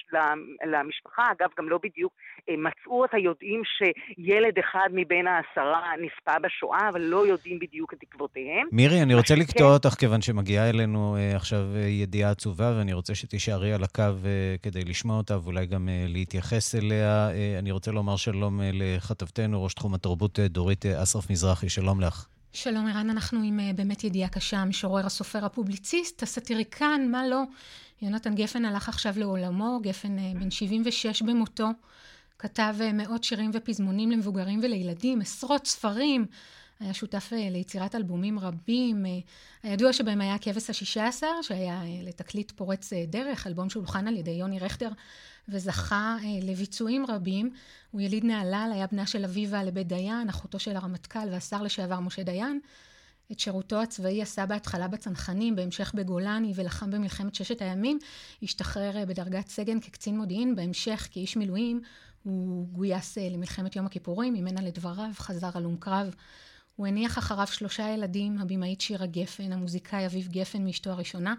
למשפחה, 0.66 1.24
אגב 1.32 1.50
גם 1.58 1.70
לא 1.70 1.80
בדיוק 1.84 2.14
אה, 2.50 2.56
מצאו 2.58 3.06
את 3.06 3.14
היודעים 3.14 3.62
שילד 3.66 4.60
אחד 4.60 4.90
מבין 4.94 5.28
העשרה 5.28 5.92
נספה 6.02 6.40
בשואה, 6.40 6.90
אבל 6.90 7.02
לא 7.02 7.28
יודעים 7.28 7.60
בדיוק 7.60 7.94
את 7.94 8.00
עקבותיהם. 8.04 8.68
מירי, 8.72 9.02
אני 9.04 9.16
רוצה 9.16 9.36
לקטוע 9.36 9.74
אותך 9.74 9.90
כיוון 9.90 10.22
שמגיעה 10.22 10.70
אלינו 10.70 11.16
אה, 11.16 11.36
עכשיו 11.36 11.64
אה, 11.76 11.80
ידיעה 11.80 12.32
עצובה. 12.32 12.70
ואני 12.78 12.94
רוצה 12.94 13.16
שתישארי 13.16 13.74
על 13.74 13.84
הקו 13.84 14.02
uh, 14.02 14.62
כדי 14.64 14.84
לשמוע 14.84 15.18
אותה 15.18 15.38
ואולי 15.44 15.66
גם 15.66 15.88
uh, 15.88 16.12
להתייחס 16.14 16.76
אליה. 16.76 17.30
Uh, 17.30 17.60
אני 17.60 17.72
רוצה 17.72 17.92
לומר 17.92 18.16
שלום 18.16 18.60
uh, 18.60 18.64
לכתבתנו, 18.74 19.64
ראש 19.64 19.74
תחום 19.80 19.94
התרבות 19.94 20.40
דורית 20.40 20.86
אסרף 20.86 21.30
מזרחי, 21.30 21.70
שלום 21.70 22.02
לך. 22.02 22.26
שלום 22.54 22.88
ערן, 22.88 23.10
אנחנו 23.10 23.44
עם 23.44 23.60
uh, 23.60 23.76
באמת 23.76 24.04
ידיעה 24.04 24.30
קשה, 24.30 24.58
המשורר, 24.58 25.06
הסופר, 25.06 25.46
הפובליציסט, 25.46 26.24
הסאטיריקן, 26.24 27.08
מה 27.12 27.28
לא? 27.28 27.42
יונתן 28.02 28.36
גפן 28.36 28.66
הלך 28.66 28.90
עכשיו 28.90 29.14
לעולמו, 29.18 29.80
גפן 29.84 30.18
בן 30.40 30.52
76 30.52 31.22
במותו, 31.22 31.68
כתב 32.40 32.76
מאות 32.94 33.24
שירים 33.24 33.52
ופזמונים 33.54 34.12
למבוגרים 34.12 34.60
ולילדים, 34.64 35.22
עשרות 35.22 35.68
ספרים. 35.68 36.26
היה 36.80 36.94
שותף 36.94 37.30
אה, 37.34 37.50
ליצירת 37.52 37.96
אלבומים 37.96 38.40
רבים, 38.40 39.06
אה, 39.06 39.20
הידוע 39.64 39.94
שבהם 39.94 40.22
היה 40.22 40.36
הכבש 40.36 40.70
השישה 40.70 41.08
עשר, 41.08 41.42
שהיה 41.42 41.82
אה, 41.82 42.02
לתקליט 42.04 42.52
פורץ 42.52 42.94
דרך, 43.08 43.48
אלבום 43.48 43.70
שהולחן 43.70 44.08
על 44.08 44.18
ידי 44.18 44.32
יוני 44.32 44.60
רכטר, 44.60 44.90
וזכה 45.52 46.18
לביצועים 46.42 47.06
רבים. 47.10 47.52
הוא 47.92 48.02
יליד 48.02 48.26
נהלל, 48.26 48.72
היה 48.74 48.88
בנה 48.88 49.08
של 49.08 49.24
אביבה 49.24 49.64
לבית 49.64 49.88
דיין, 49.88 50.30
אחותו 50.30 50.60
של 50.60 50.76
הרמטכ"ל 50.76 51.30
והשר 51.32 51.64
לשעבר 51.64 52.00
משה 52.00 52.24
דיין. 52.24 52.60
את 53.32 53.40
שירותו 53.40 53.82
הצבאי 53.82 54.22
עשה 54.22 54.46
בהתחלה 54.46 54.88
בצנחנים, 54.88 55.56
בהמשך 55.56 55.92
בגולני 55.96 56.54
ולחם 56.56 56.92
במלחמת 56.92 57.36
ששת 57.36 57.62
הימים. 57.62 58.00
השתחרר 58.44 59.06
בדרגת 59.08 59.48
סגן 59.48 59.80
כקצין 59.80 60.18
מודיעין, 60.18 60.56
בהמשך 60.56 61.08
כאיש 61.12 61.38
מילואים. 61.38 61.82
הוא 62.24 62.68
גויס 62.68 63.18
למלחמת 63.18 63.76
יום 63.76 63.86
הכיפורים, 63.86 64.34
ממנה 64.34 64.62
לדבריו 64.62 65.10
חזר 65.14 65.50
הלום 65.54 65.78
קרב. 65.78 66.16
הוא 66.76 66.88
הניח 66.88 67.18
אחריו 67.18 67.48
שלושה 67.48 67.90
ילדים, 67.90 68.38
הבמאית 68.38 68.82
שירה 68.82 69.06
גפן, 69.06 69.52
המוזיקאי 69.54 70.06
אביב 70.06 70.28
גפן 70.28 70.66
מאשתו 70.66 70.90
הראשונה, 70.90 71.36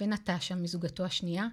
ונטשה 0.00 0.54
מזוגתו 0.54 1.04
השנייה. 1.04 1.46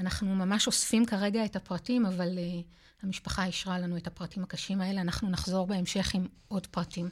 אנחנו 0.00 0.34
ממש 0.34 0.66
אוספים 0.66 1.06
כרגע 1.06 1.44
את 1.44 1.56
הפרטים, 1.56 2.06
אבל 2.06 2.28
uh, 2.28 2.62
המשפחה 3.02 3.44
אישרה 3.44 3.78
לנו 3.78 3.96
את 3.96 4.06
הפרטים 4.06 4.42
הקשים 4.42 4.80
האלה. 4.80 5.00
אנחנו 5.00 5.30
נחזור 5.30 5.66
בהמשך 5.66 6.14
עם 6.14 6.26
עוד 6.48 6.66
פרטים. 6.66 7.08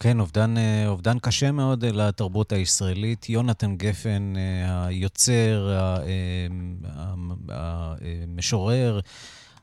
כן, 0.00 0.20
אובדן, 0.20 0.56
אה, 0.56 0.88
אובדן 0.88 1.18
קשה 1.18 1.52
מאוד 1.52 1.84
אה, 1.84 1.92
לתרבות 1.92 2.52
הישראלית. 2.52 3.28
יונתן 3.28 3.76
גפן, 3.76 4.32
היוצר, 4.66 5.78
המשורר, 7.48 9.00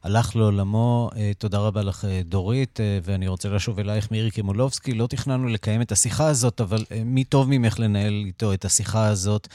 הלך 0.03 0.35
לעולמו. 0.35 1.09
תודה 1.37 1.57
רבה 1.57 1.81
לך, 1.81 2.05
דורית, 2.25 2.79
ואני 3.03 3.27
רוצה 3.27 3.49
לשוב 3.49 3.79
אלייך, 3.79 4.11
מירי 4.11 4.31
קימולובסקי. 4.31 4.93
לא 4.93 5.07
תכננו 5.07 5.47
לקיים 5.47 5.81
את 5.81 5.91
השיחה 5.91 6.27
הזאת, 6.27 6.61
אבל 6.61 6.85
מי 7.05 7.23
טוב 7.23 7.49
ממך 7.49 7.79
לנהל 7.79 8.23
איתו 8.25 8.53
את 8.53 8.65
השיחה 8.65 9.07
הזאת 9.07 9.47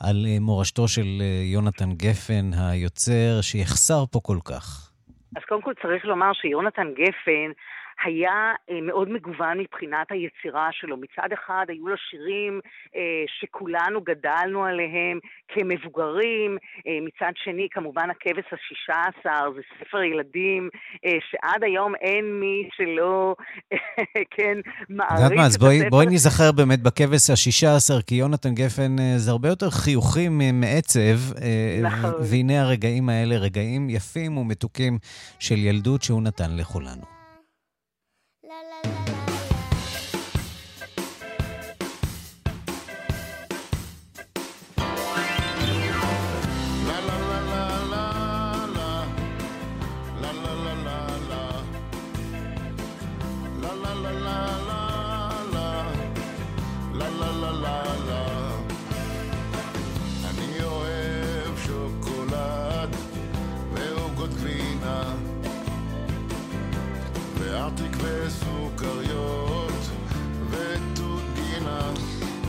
על 0.00 0.26
מורשתו 0.40 0.88
של 0.88 1.22
יונתן 1.52 1.92
גפן, 1.92 2.50
היוצר, 2.58 3.40
שיחסר 3.40 4.04
פה 4.12 4.20
כל 4.22 4.38
כך. 4.44 4.90
אז 5.36 5.42
קודם 5.48 5.62
כל 5.62 5.72
צריך 5.82 6.04
לומר 6.04 6.32
שיונתן 6.32 6.88
גפן 6.92 7.50
היה 8.04 8.52
אה, 8.70 8.80
מאוד 8.82 9.08
מגוון 9.08 9.58
מבחינת 9.60 10.06
היצירה 10.10 10.68
שלו. 10.72 10.96
מצד 10.96 11.32
אחד 11.32 11.64
היו 11.68 11.88
לו 11.88 11.96
שירים 12.10 12.60
אה, 12.96 13.00
שכולנו 13.40 14.00
גדלנו 14.00 14.64
עליהם 14.64 15.18
כמבוגרים, 15.48 16.58
אה, 16.86 16.98
מצד 17.02 17.32
שני 17.34 17.68
כמובן 17.70 18.10
הכבש 18.10 18.44
השישה 18.52 19.00
עשר, 19.08 19.52
זה 19.56 19.60
ספר 19.80 20.02
ילדים 20.02 20.68
שעד 21.30 21.64
היום 21.64 21.94
אין 21.94 22.40
מי 22.40 22.68
שלא, 22.76 23.34
כן, 24.36 24.58
מעריץ 24.88 25.20
את 25.20 25.32
הספר. 25.32 25.42
אז 25.42 25.58
בואי, 25.58 25.90
בואי 25.90 26.06
נזכר 26.06 26.52
באמת 26.52 26.82
בכבש 26.82 27.30
השישה 27.32 27.76
עשר, 27.76 28.02
כי 28.02 28.14
יונתן 28.14 28.54
גפן 28.54 28.96
זה 29.16 29.30
הרבה 29.30 29.48
יותר 29.48 29.70
חיוכים 29.70 30.40
מעצב, 30.52 31.18
נכון. 31.82 32.10
והנה 32.30 32.62
הרגעים 32.62 33.08
האלה, 33.08 33.36
רגעים 33.36 33.90
יפים 33.90 34.36
ומתוקים 34.38 34.98
של 35.38 35.58
ילדות 35.58 36.02
שהוא 36.02 36.22
נתן 36.22 36.56
לכולנו. 36.56 37.15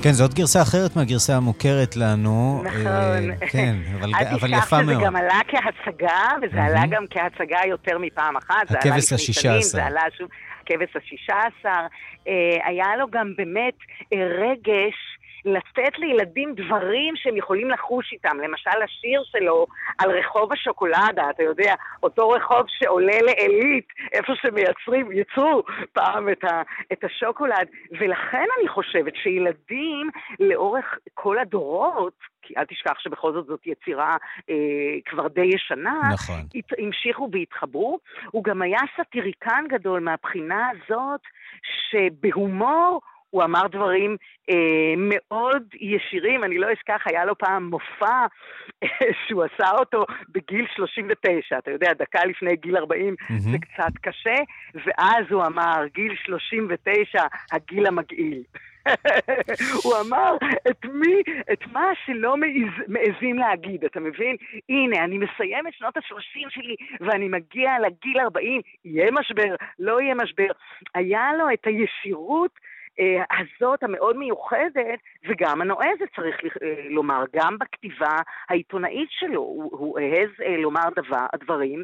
כן, 0.07 0.13
זאת 0.13 0.33
גרסה 0.33 0.61
אחרת 0.61 0.95
מהגרסה 0.95 1.35
המוכרת 1.35 1.95
לנו. 1.95 2.63
נכון. 2.65 3.31
אה, 3.41 3.47
כן, 3.51 3.75
אבל, 3.99 4.11
אבל 4.33 4.53
יפה 4.53 4.81
מאוד. 4.81 4.89
אל 4.89 4.93
תשכח 4.93 5.01
שזה 5.01 5.05
גם 5.05 5.15
עלה 5.15 5.39
כהצגה, 5.47 6.21
וזה 6.41 6.63
עלה 6.63 6.83
גם 6.89 7.05
כהצגה 7.09 7.59
יותר 7.67 7.97
מפעם 7.97 8.37
אחת. 8.37 8.71
הכבש 8.71 9.13
השישה 9.13 9.55
עשר. 9.55 9.77
זה 9.77 9.85
עלה 9.85 10.01
שוב, 10.17 10.27
הכבש 10.61 10.95
השישה 10.95 11.33
עשר. 11.39 11.85
אה, 12.27 12.57
היה 12.65 12.95
לו 12.99 13.05
גם 13.11 13.33
באמת 13.37 13.73
אה, 14.13 14.17
רגש. 14.17 15.16
לתת 15.47 15.99
לילדים 15.99 16.53
דברים 16.55 17.15
שהם 17.15 17.37
יכולים 17.37 17.69
לחוש 17.69 18.13
איתם. 18.13 18.37
למשל, 18.39 18.81
השיר 18.83 19.23
שלו 19.25 19.65
על 19.97 20.11
רחוב 20.11 20.53
השוקולדה, 20.53 21.29
אתה 21.29 21.43
יודע, 21.43 21.75
אותו 22.03 22.29
רחוב 22.29 22.65
שעולה 22.67 23.17
לעילית, 23.21 23.87
איפה 24.13 24.33
שמייצרים, 24.35 25.11
ייצרו 25.11 25.63
פעם 25.93 26.29
את, 26.29 26.43
ה, 26.43 26.61
את 26.93 27.03
השוקולד. 27.03 27.67
ולכן 27.91 28.45
אני 28.59 28.67
חושבת 28.67 29.15
שילדים 29.15 30.09
לאורך 30.39 30.85
כל 31.13 31.39
הדורות, 31.39 32.13
כי 32.41 32.53
אל 32.57 32.65
תשכח 32.65 32.99
שבכל 32.99 33.33
זאת 33.33 33.45
זאת 33.45 33.67
יצירה 33.67 34.17
אה, 34.49 34.55
כבר 35.05 35.27
די 35.27 35.45
ישנה, 35.45 35.99
נכון. 36.13 36.39
הת, 36.55 36.79
המשיכו 36.79 37.29
והתחברו. 37.31 37.99
הוא 38.31 38.43
גם 38.43 38.61
היה 38.61 38.79
סאטיריקן 38.97 39.65
גדול 39.69 39.99
מהבחינה 39.99 40.69
הזאת 40.69 41.21
שבהומור 41.89 43.01
הוא 43.37 43.43
אמר 43.43 43.67
דברים 43.71 44.17
אה, 44.49 44.93
מאוד 44.97 45.63
ישירים, 45.79 46.43
אני 46.43 46.57
לא 46.57 46.67
אשכח, 46.73 47.01
היה 47.05 47.25
לו 47.25 47.37
פעם 47.37 47.63
מופע 47.63 48.25
אה, 48.83 48.87
שהוא 49.27 49.43
עשה 49.43 49.71
אותו 49.71 50.05
בגיל 50.29 50.65
39, 50.75 51.57
אתה 51.57 51.71
יודע, 51.71 51.93
דקה 51.93 52.25
לפני 52.25 52.55
גיל 52.55 52.77
40 52.77 53.15
mm-hmm. 53.19 53.33
זה 53.39 53.57
קצת 53.57 53.97
קשה, 54.01 54.35
ואז 54.73 55.25
הוא 55.29 55.45
אמר, 55.45 55.85
גיל 55.93 56.15
39, 56.25 57.19
הגיל 57.51 57.87
המגעיל. 57.87 58.43
הוא 59.83 59.93
אמר 60.07 60.35
את 60.69 60.85
מי, 60.85 61.21
את 61.53 61.67
מה 61.71 61.91
שלא 62.05 62.37
מעז, 62.37 62.85
מעזים 62.87 63.37
להגיד, 63.37 63.85
אתה 63.85 63.99
מבין? 63.99 64.35
הנה, 64.69 65.03
אני 65.03 65.17
מסיים 65.17 65.67
את 65.67 65.73
שנות 65.73 65.97
ה-30 65.97 66.49
שלי 66.49 66.75
ואני 66.99 67.27
מגיע 67.27 67.71
לגיל 67.85 68.19
40, 68.19 68.61
יהיה 68.85 69.11
משבר, 69.11 69.55
לא 69.79 70.01
יהיה 70.01 70.15
משבר. 70.15 70.47
היה 70.95 71.29
לו 71.37 71.45
את 71.53 71.67
הישירות 71.67 72.51
הזאת 73.39 73.83
המאוד 73.83 74.17
מיוחדת, 74.17 74.99
וגם 75.27 75.61
הנועזת 75.61 76.15
צריך 76.15 76.35
אה, 76.63 76.89
לומר, 76.89 77.23
גם 77.35 77.57
בכתיבה 77.59 78.17
העיתונאית 78.49 79.09
שלו, 79.11 79.41
הוא, 79.41 79.69
הוא 79.71 79.99
העז 79.99 80.29
אה, 80.45 80.57
לומר 80.57 80.89
דבר, 80.95 81.25
דברים, 81.35 81.83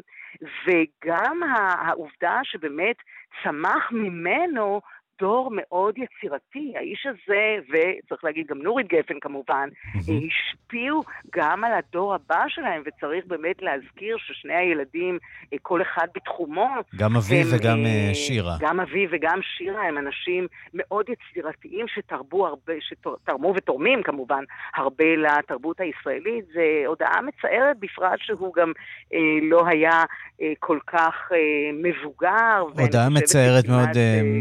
וגם 0.66 1.40
העובדה 1.42 2.40
שבאמת 2.42 2.96
צמח 3.42 3.92
ממנו 3.92 4.80
דור 5.20 5.50
מאוד 5.52 5.94
יצירתי. 5.98 6.72
האיש 6.76 7.06
הזה, 7.06 7.56
וצריך 7.68 8.24
להגיד 8.24 8.46
גם 8.46 8.62
נורית 8.62 8.86
גפן 8.88 9.14
כמובן, 9.20 9.68
השפיעו 9.96 11.02
גם 11.36 11.64
על 11.64 11.72
הדור 11.72 12.14
הבא 12.14 12.44
שלהם, 12.48 12.82
וצריך 12.86 13.24
באמת 13.26 13.62
להזכיר 13.62 14.16
ששני 14.18 14.54
הילדים, 14.54 15.18
אה, 15.52 15.58
כל 15.62 15.82
אחד 15.82 16.06
בתחומו. 16.14 16.68
גם 16.96 17.16
אביב 17.16 17.46
הם, 17.46 17.58
וגם 17.58 17.78
אה, 17.78 18.08
אה, 18.08 18.14
שירה. 18.14 18.56
גם 18.60 18.80
אביב 18.80 19.10
וגם 19.12 19.40
שירה 19.42 19.82
הם 19.88 19.98
אנשים 19.98 20.46
מאוד 20.74 21.06
יצירתיים 21.08 21.86
שתרבו 21.88 22.46
הרבה, 22.46 22.72
שתרמו 22.80 23.54
ותורמים 23.56 24.02
כמובן 24.02 24.44
הרבה 24.74 25.04
לתרבות 25.16 25.80
הישראלית. 25.80 26.44
זו 26.54 26.60
הודעה 26.86 27.20
מצערת, 27.22 27.76
בפרט 27.80 28.18
שהוא 28.18 28.54
גם 28.54 28.72
אה, 29.14 29.18
לא 29.42 29.66
היה 29.66 30.04
אה, 30.42 30.52
כל 30.58 30.78
כך 30.86 31.14
אה, 31.32 31.38
מבוגר. 31.72 32.82
הודעה 32.84 33.08
מצערת 33.08 33.68
מאוד, 33.68 33.88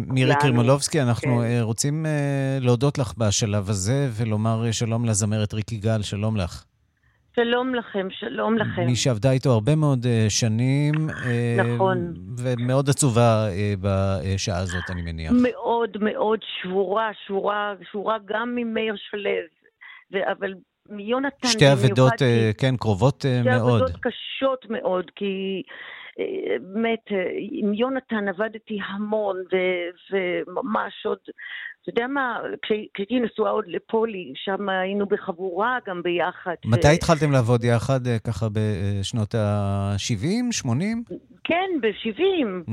מירי 0.08 0.34
קרמון. 0.42 0.63
סמולובסקי, 0.64 1.02
אנחנו 1.02 1.38
כן. 1.38 1.44
אה, 1.44 1.62
רוצים 1.62 2.06
אה, 2.06 2.58
להודות 2.62 2.98
לך 2.98 3.14
בשלב 3.18 3.70
הזה 3.70 4.08
ולומר 4.18 4.66
אה, 4.66 4.74
שלום 4.74 5.06
לזמרת 5.06 5.54
ריקי 5.54 5.78
גל, 5.78 6.02
שלום 6.02 6.38
לך. 6.38 6.64
שלום 7.36 7.76
לכם, 7.76 8.08
שלום 8.12 8.58
לכם. 8.58 8.86
מי 8.86 8.96
שעבדה 8.96 9.32
איתו 9.32 9.50
הרבה 9.50 9.76
מאוד 9.76 10.06
שנים. 10.30 10.94
נכון. 11.58 12.14
ומאוד 12.38 12.90
עצובה 12.90 13.48
בשעה 13.82 14.60
הזאת, 14.60 14.84
אני 14.90 15.02
מניח. 15.02 15.32
מאוד 15.42 15.98
מאוד 16.02 16.40
שבורה, 16.62 17.12
שבורה, 17.28 17.74
שבורה 17.92 18.18
גם 18.26 18.56
ממאיר 18.56 18.96
שלו, 19.10 19.30
אבל 20.32 20.54
מיונתן 20.90 21.48
שתי 21.48 21.72
אבדות, 21.74 22.14
כן, 22.58 22.78
קרובות 22.78 23.16
שתי 23.20 23.42
מאוד. 23.42 23.82
שתי 23.82 23.86
אבדות 23.86 24.02
קשות 24.02 24.66
מאוד, 24.70 25.12
כי 25.16 25.64
באמת, 26.62 27.06
עם 27.52 27.74
יונתן 27.74 28.28
עבדתי 28.28 28.80
המון, 28.88 29.38
וממש 30.12 31.06
עוד, 31.06 31.18
אתה 31.82 31.90
יודע 31.90 32.08
מה, 32.08 32.40
כשהייתי 32.62 33.20
נשואה 33.20 33.52
עוד 33.52 33.66
לפולי, 33.68 34.34
שם 34.36 34.70
היינו 34.70 35.06
בחבורה 35.06 35.78
גם 35.88 36.04
ביחד. 36.04 36.56
מתי 36.66 36.88
התחלתם 36.88 37.32
לעבוד 37.32 37.64
יחד, 37.64 38.00
ככה 38.28 38.48
בשנות 38.54 39.36
ה-70, 39.36 40.52
80? 40.52 41.04
כן, 41.44 41.70
ב-70. 41.82 42.72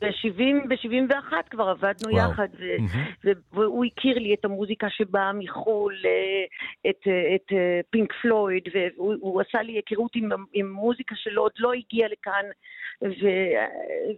ב-70, 0.00 0.68
ב-71 0.68 1.32
כבר 1.50 1.68
עבדנו 1.68 2.10
וואו. 2.10 2.30
יחד, 2.30 2.48
ו- 2.58 2.76
mm-hmm. 2.76 3.34
והוא 3.52 3.84
הכיר 3.84 4.18
לי 4.18 4.34
את 4.34 4.44
המוזיקה 4.44 4.86
שבאה 4.90 5.32
מחו"ל, 5.32 5.94
אה, 6.04 6.90
את, 6.90 7.00
את 7.34 7.52
אה, 7.52 7.80
פינק 7.90 8.12
פלויד, 8.22 8.62
והוא 8.74 9.40
עשה 9.40 9.62
לי 9.62 9.72
היכרות 9.72 10.16
עם, 10.16 10.30
עם 10.52 10.72
מוזיקה 10.72 11.14
שלו 11.16 11.42
עוד 11.42 11.52
לא 11.58 11.72
הגיעה 11.72 12.08
לכאן, 12.08 12.44
ו, 13.02 13.26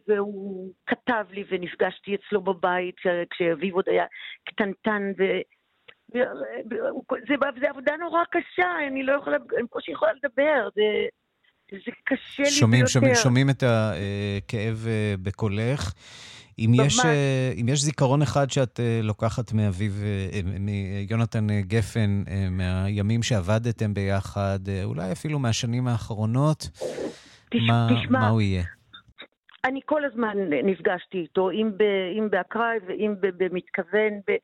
והוא 0.09 0.73
כתב 0.87 1.25
לי 1.31 1.45
ונפגשתי 1.49 2.15
אצלו 2.15 2.41
בבית 2.41 2.97
כשאביב 3.31 3.75
עוד 3.75 3.85
היה 3.89 4.05
קטנטן, 4.45 5.13
ו... 5.19 5.23
זה, 7.29 7.35
זה 7.61 7.71
עבודה 7.71 7.97
נורא 7.97 8.25
קשה, 8.31 8.69
אני 8.89 9.03
לא 9.03 9.13
יכולה, 9.13 9.37
אני 9.57 9.63
בקושי 9.63 9.93
יכולה 9.93 10.13
לדבר, 10.13 10.69
זה... 10.75 10.83
זה 11.71 11.93
קשה 12.05 12.43
לי 12.43 12.51
שומעים, 12.51 12.81
ביותר. 12.81 12.93
שומעים, 12.93 13.15
שומעים 13.15 13.51
את 13.51 13.63
הכאב 13.63 14.87
אה, 14.89 15.15
בקולך. 15.23 15.93
אם 16.59 16.73
יש, 16.75 16.99
אה, 17.05 17.53
אם 17.61 17.69
יש 17.69 17.81
זיכרון 17.81 18.23
אחד 18.23 18.51
שאת 18.51 18.81
אה, 18.81 19.01
לוקחת 19.03 19.53
מאביו, 19.53 19.93
מיונתן 20.61 21.47
גפן, 21.61 22.23
מהימים 22.51 23.23
שעבדתם 23.23 23.95
ביחד, 23.95 24.59
אולי 24.85 25.13
אפילו 25.13 25.39
מהשנים 25.39 25.89
האחרונות, 25.89 26.69
תש, 27.51 27.61
מה, 27.69 27.89
תשמע, 27.91 28.19
מה 28.21 28.29
הוא 28.29 28.41
יהיה? 28.41 28.63
אני 29.65 29.81
כל 29.85 30.05
הזמן 30.05 30.37
נפגשתי 30.65 31.19
איתו, 31.19 31.51
אם 31.51 32.29
באקראי 32.31 32.79
ואם 32.89 33.15
במתכוון. 33.21 34.13
אה, 34.29 34.35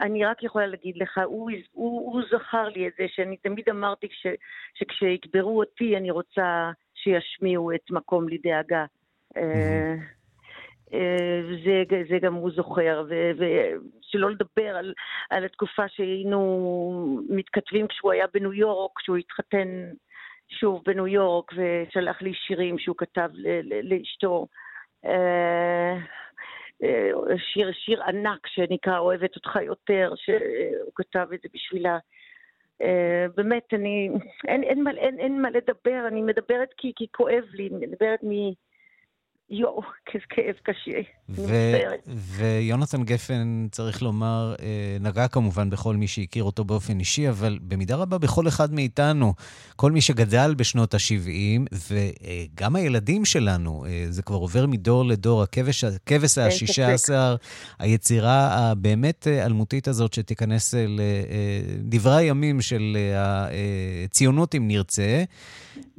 אני 0.00 0.24
רק 0.24 0.42
יכולה 0.42 0.66
להגיד 0.66 0.96
לך, 0.96 1.20
הוא, 1.24 1.50
הוא, 1.72 2.12
הוא 2.12 2.22
זכר 2.30 2.68
לי 2.68 2.88
את 2.88 2.92
זה, 2.98 3.04
שאני 3.08 3.36
תמיד 3.36 3.68
אמרתי 3.70 4.08
ש, 4.10 4.26
שכשיקברו 4.74 5.58
אותי, 5.58 5.96
אני 5.96 6.10
רוצה 6.10 6.70
שישמיעו 6.94 7.74
את 7.74 7.90
מקום 7.90 8.28
לדאגה. 8.28 8.84
אה, 9.36 9.94
זה, 11.64 11.82
זה 12.10 12.18
גם 12.22 12.34
הוא 12.34 12.50
זוכר, 12.50 13.04
ושלא 13.36 14.30
לדבר 14.30 14.76
על, 14.76 14.94
על 15.30 15.44
התקופה 15.44 15.88
שהיינו 15.88 17.20
מתכתבים 17.28 17.86
כשהוא 17.88 18.12
היה 18.12 18.26
בניו 18.34 18.52
יורק, 18.52 18.90
כשהוא 18.96 19.16
התחתן 19.16 19.68
שוב 20.48 20.82
בניו 20.86 21.06
יורק 21.06 21.52
ושלח 21.52 22.22
לי 22.22 22.34
שירים 22.34 22.78
שהוא 22.78 22.96
כתב 22.98 23.30
לאשתו. 23.82 24.46
שיר, 27.52 27.72
שיר 27.72 28.02
ענק 28.02 28.46
שנקרא 28.46 28.98
אוהבת 28.98 29.36
אותך 29.36 29.56
יותר, 29.62 30.12
שהוא 30.16 30.92
כתב 30.94 31.26
את 31.34 31.40
זה 31.42 31.48
בשבילה. 31.54 31.98
באמת, 33.34 33.74
אני, 33.74 34.10
אין, 34.48 34.62
אין, 34.62 34.86
אין, 34.86 34.98
אין, 34.98 35.18
אין 35.20 35.42
מה 35.42 35.50
לדבר, 35.50 36.08
אני 36.08 36.22
מדברת 36.22 36.68
כי, 36.76 36.92
כי 36.96 37.06
כואב 37.12 37.44
לי, 37.54 37.68
אני 37.68 37.86
מדברת 37.86 38.20
מ... 38.24 38.52
יואו, 39.50 39.80
כאב 40.28 40.54
קשה. 40.62 41.00
ויונתן 42.16 43.04
גפן, 43.04 43.66
צריך 43.70 44.02
לומר, 44.02 44.54
אה, 44.62 44.96
נגע 45.00 45.28
כמובן 45.28 45.70
בכל 45.70 45.96
מי 45.96 46.06
שהכיר 46.06 46.44
אותו 46.44 46.64
באופן 46.64 47.00
אישי, 47.00 47.28
אבל 47.28 47.58
במידה 47.62 47.96
רבה 47.96 48.18
בכל 48.18 48.48
אחד 48.48 48.74
מאיתנו, 48.74 49.34
כל 49.76 49.92
מי 49.92 50.00
שגדל 50.00 50.54
בשנות 50.56 50.94
ה-70, 50.94 51.76
וגם 51.90 52.76
הילדים 52.76 53.24
שלנו, 53.24 53.84
אה, 53.88 54.06
זה 54.10 54.22
כבר 54.22 54.36
עובר 54.36 54.66
מדור 54.66 55.04
לדור, 55.04 55.42
הכבש, 55.42 55.84
הכבש 55.84 56.38
השישה 56.38 56.88
עשר, 56.88 57.36
היצירה 57.78 58.48
הבאמת 58.48 59.26
אה, 59.28 59.46
אלמותית 59.46 59.88
הזאת 59.88 60.14
שתיכנס 60.14 60.74
לדברי 60.88 62.16
הימים 62.16 62.60
של 62.60 62.96
הציונות, 63.14 64.54
אם 64.54 64.68
נרצה. 64.68 65.24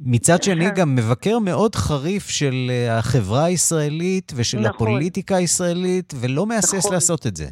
מצד 0.00 0.42
שני, 0.42 0.70
גם 0.76 0.94
מבקר 0.94 1.38
מאוד 1.38 1.74
חריף 1.74 2.28
של 2.28 2.70
החברה 2.90 3.39
הישראלית 3.44 4.32
ושל 4.36 4.58
נכון. 4.58 4.70
הפוליטיקה 4.70 5.36
הישראלית, 5.36 6.12
ולא 6.22 6.46
מהסס 6.46 6.74
נכון. 6.78 6.94
לעשות 6.94 7.26
את 7.26 7.36
זה. 7.36 7.46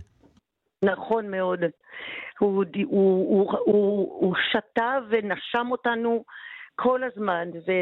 נכון 0.85 1.31
מאוד. 1.31 1.61
הוא, 2.39 2.65
הוא, 2.65 2.65
הוא, 2.87 3.53
הוא, 3.65 4.19
הוא 4.21 4.35
שתה 4.51 4.99
ונשם 5.11 5.67
אותנו 5.71 6.25
כל 6.75 7.01
הזמן, 7.05 7.49
ו... 7.67 7.73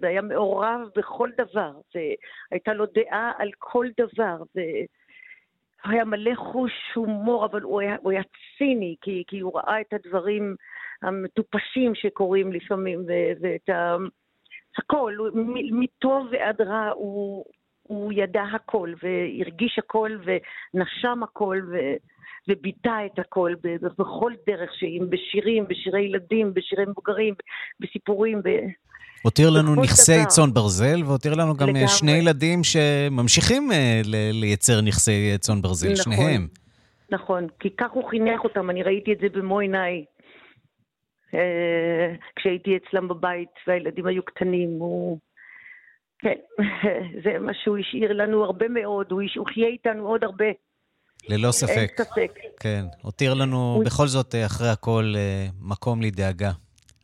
והיה 0.00 0.22
מעורב 0.22 0.80
בכל 0.96 1.30
דבר, 1.38 1.72
והייתה 1.94 2.72
לו 2.72 2.86
דעה 2.86 3.32
על 3.38 3.50
כל 3.58 3.86
דבר, 4.00 4.36
ו... 4.56 4.60
הוא 5.84 5.92
היה 5.92 6.04
מלא 6.04 6.34
חוש 6.34 6.72
הומור, 6.94 7.44
אבל 7.44 7.62
הוא 7.62 7.80
היה, 7.80 7.96
הוא 8.02 8.12
היה 8.12 8.22
ציני, 8.58 8.96
כי, 9.00 9.24
כי 9.26 9.40
הוא 9.40 9.52
ראה 9.58 9.80
את 9.80 9.92
הדברים 9.92 10.56
המטופשים 11.02 11.94
שקורים 11.94 12.52
לפעמים, 12.52 13.04
ואת 13.40 13.68
ה... 13.68 13.96
הכל, 14.78 15.12
מטוב 15.72 16.26
ועד 16.32 16.60
רע 16.60 16.90
הוא, 16.94 17.44
הוא 17.82 18.12
ידע 18.12 18.42
הכל, 18.54 18.92
והרגיש 19.02 19.78
הכל, 19.78 20.10
ונשם 20.24 21.22
הכל, 21.22 21.60
ו... 21.70 21.76
וביטא 22.48 23.06
את 23.06 23.18
הכל 23.18 23.54
בכל 23.98 24.32
דרך 24.46 24.70
שהיא, 24.78 25.00
בשירים, 25.10 25.64
בשירי 25.68 26.00
ילדים, 26.00 26.54
בשירי 26.54 26.84
מבוגרים, 26.84 27.34
בסיפורים. 27.80 28.42
ב... 28.44 28.48
הותיר 29.22 29.50
לנו 29.50 29.82
נכסי 29.82 30.26
צאן 30.26 30.54
ברזל, 30.54 31.02
והותיר 31.04 31.34
לנו 31.34 31.54
גם 31.56 31.68
לגמרי. 31.68 31.88
שני 31.88 32.12
ילדים 32.12 32.64
שממשיכים 32.64 33.72
אה, 33.72 34.00
לייצר 34.32 34.80
נכסי 34.80 35.38
צאן 35.38 35.62
ברזל, 35.62 35.92
נכון, 35.92 36.12
שניהם. 36.14 36.48
נכון, 37.10 37.46
כי 37.60 37.68
כך 37.76 37.90
הוא 37.90 38.08
חינך 38.10 38.44
אותם, 38.44 38.70
אני 38.70 38.82
ראיתי 38.82 39.12
את 39.12 39.18
זה 39.20 39.26
במו 39.32 39.58
עיניי. 39.58 40.04
אה, 41.34 42.14
כשהייתי 42.36 42.76
אצלם 42.76 43.08
בבית 43.08 43.50
והילדים 43.66 44.06
היו 44.06 44.22
קטנים, 44.24 44.68
הוא... 44.78 45.18
כן, 46.18 46.34
זה 47.24 47.38
מה 47.38 47.52
שהוא 47.64 47.78
השאיר 47.78 48.12
לנו 48.12 48.44
הרבה 48.44 48.68
מאוד, 48.68 49.06
הוא 49.12 49.46
חיה 49.54 49.66
איתנו 49.66 50.08
עוד 50.08 50.24
הרבה. 50.24 50.46
ללא 51.28 51.50
ספק. 51.50 51.90
אין 51.98 52.06
ספק. 52.06 52.38
כן, 52.60 52.84
הותיר 53.02 53.34
לנו 53.34 53.74
הוא... 53.74 53.84
בכל 53.84 54.06
זאת, 54.06 54.34
אה, 54.34 54.46
אחרי 54.46 54.68
הכל, 54.68 55.12
אה, 55.16 55.46
מקום 55.60 56.02
לדאגה. 56.02 56.50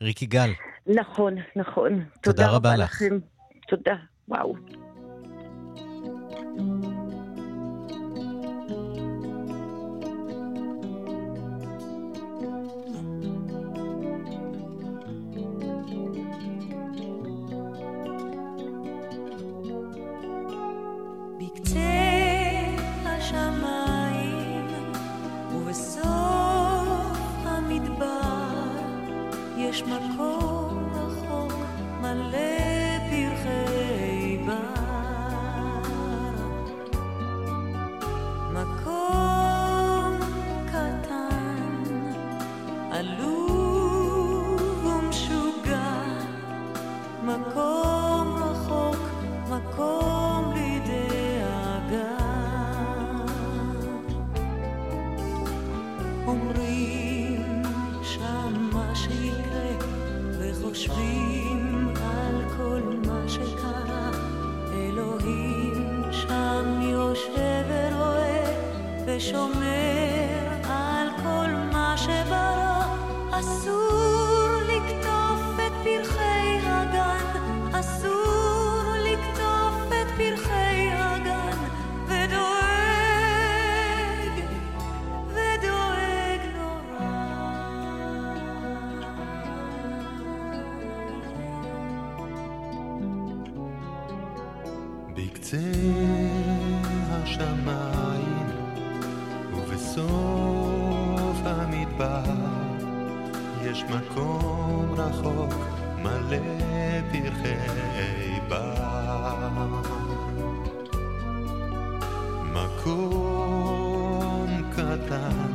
ריקי 0.02 0.26
גל. 0.26 0.50
נכון, 0.86 1.34
נכון. 1.56 1.92
תודה, 1.92 2.06
תודה 2.22 2.50
רבה 2.50 2.76
לך. 2.76 3.02
לכם. 3.02 3.18
תודה, 3.68 3.94
וואו. 4.28 4.54
שומר 69.44 70.70
על 70.70 71.08
כל 71.22 71.50
מה 71.72 71.94
שברא, 71.96 72.84
אסור 73.30 74.48
לקטוף 74.68 75.66
את 75.66 75.72
פרחי 75.84 76.58
הגן, 76.62 77.70
אסור 77.72 78.23
יש 103.74 103.84
מקום 103.84 104.94
רחוק 104.96 105.54
מלא 105.98 106.36
פרחי 107.12 108.40
בר. 108.48 109.48
מקום 112.52 114.46
קטן, 114.72 115.50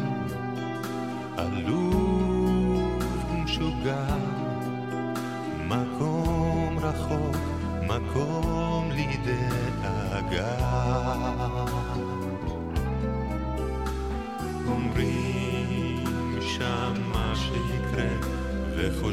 עלוב 1.37 3.03
ומשוגע 3.31 4.28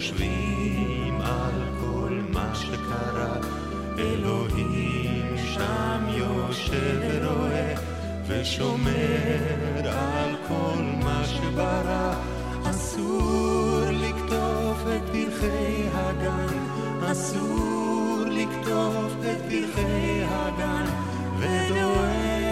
יושבים 0.07 1.21
על 1.21 1.63
כל 1.81 2.21
מה 2.33 2.55
שקרה, 2.55 3.37
אלוהים 3.99 5.37
שם 5.55 6.07
יושב 6.09 7.01
ורואה 7.03 7.75
ושומר 8.27 9.89
על 9.91 10.37
כל 10.49 10.83
מה 11.05 11.25
שברא. 11.25 12.15
אסור 12.71 13.81
לקטוף 13.91 14.85
את 14.97 15.03
פרחי 15.13 15.89
הגן, 15.95 16.59
אסור 17.13 18.25
לקטוף 18.27 19.13
את 19.21 19.41
פרחי 19.51 20.23
הגן, 20.25 20.85
ודואג, 21.39 22.47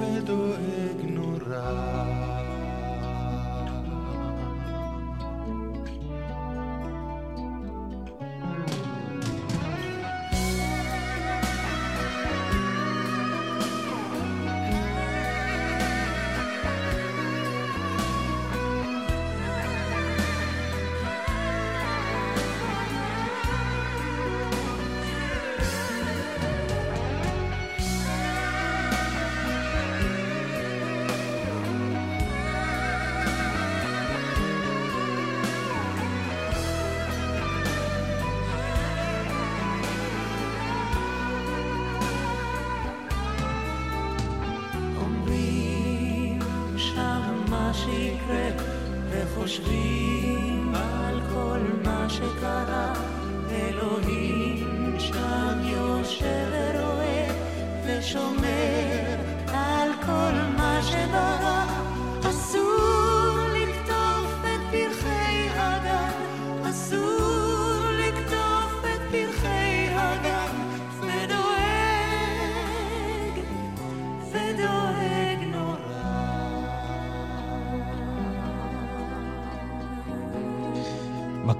ודואג. 0.00 0.73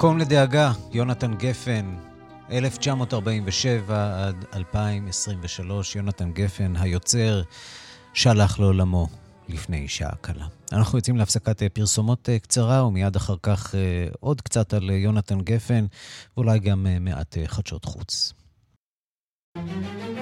מקום 0.04 0.18
לדאגה, 0.18 0.72
יונתן 0.92 1.34
גפן, 1.34 1.94
1947 2.50 4.26
עד 4.26 4.44
2023, 4.54 5.96
יונתן 5.96 6.32
גפן, 6.32 6.76
היוצר, 6.76 7.42
שלח 8.14 8.58
לעולמו 8.58 9.08
לפני 9.48 9.88
שעה 9.88 10.16
קלה. 10.20 10.46
אנחנו 10.72 10.98
יוצאים 10.98 11.16
להפסקת 11.16 11.62
אה, 11.62 11.68
פרסומות 11.68 12.28
אה, 12.28 12.38
קצרה, 12.38 12.86
ומיד 12.86 13.16
אחר 13.16 13.34
כך 13.42 13.74
אה, 13.74 13.80
עוד 14.20 14.40
קצת 14.40 14.74
על 14.74 14.90
יונתן 14.90 15.40
גפן, 15.40 15.86
ואולי 16.36 16.58
גם 16.58 16.86
מעט 17.00 17.36
חדשות 17.46 17.84
חוץ. 17.84 18.32
עיר 19.56 20.13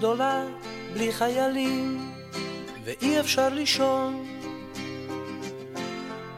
גדולה 0.00 0.44
בלי 0.94 1.12
חיילים 1.12 2.10
ואי 2.84 3.20
אפשר 3.20 3.48
לישון. 3.48 4.24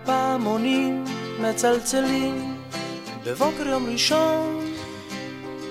פעמונים 0.04 1.04
מצלצלים 1.40 2.56
בבוקר 3.26 3.66
יום 3.66 3.86
ראשון. 3.92 4.64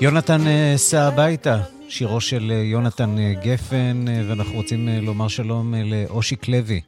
יונתן 0.01 0.47
אה, 0.47 0.73
סע 0.77 1.07
הביתה, 1.07 1.61
שירו 1.89 2.21
של 2.21 2.51
אה, 2.51 2.55
יונתן 2.55 3.17
אה, 3.17 3.33
גפן, 3.43 4.05
ואנחנו 4.27 4.55
רוצים 4.55 4.89
לומר 5.01 5.27
שלום 5.27 5.73
לאושיק 5.75 6.47
לוי. 6.47 6.81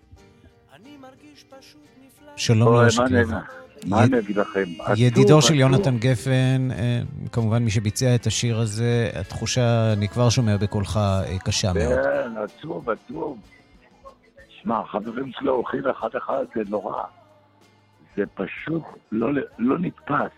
שלום 2.35 2.73
לאושיק 2.73 3.01
לוי. 3.09 3.35
מה 3.87 4.03
אני 4.03 4.19
אגיד 4.19 4.37
לכם? 4.37 4.63
ידידו 4.97 5.41
של 5.41 5.55
יונתן 5.55 5.97
גפן, 5.97 6.71
אה, 6.71 7.01
כמובן 7.31 7.63
מי 7.63 7.71
שביצע 7.71 8.15
את 8.15 8.25
השיר 8.25 8.59
הזה, 8.59 9.09
התחושה, 9.13 9.93
אני 9.93 10.07
כבר 10.07 10.29
שומע 10.29 10.57
בקולך, 10.57 10.97
אה, 10.97 11.39
קשה 11.39 11.73
מאוד. 11.73 11.93
כן, 12.03 12.37
עצוב, 12.37 12.89
עצוב. 12.89 13.37
שמע, 14.49 14.79
החברים 14.79 15.31
שלו 15.31 15.53
הולכים 15.53 15.87
אחד-אחד, 15.87 16.43
זה 16.55 16.61
נורא. 16.69 17.03
זה 18.15 18.23
פשוט 18.33 18.83
לא, 19.11 19.27
לא 19.59 19.79
נתפס. 19.79 20.31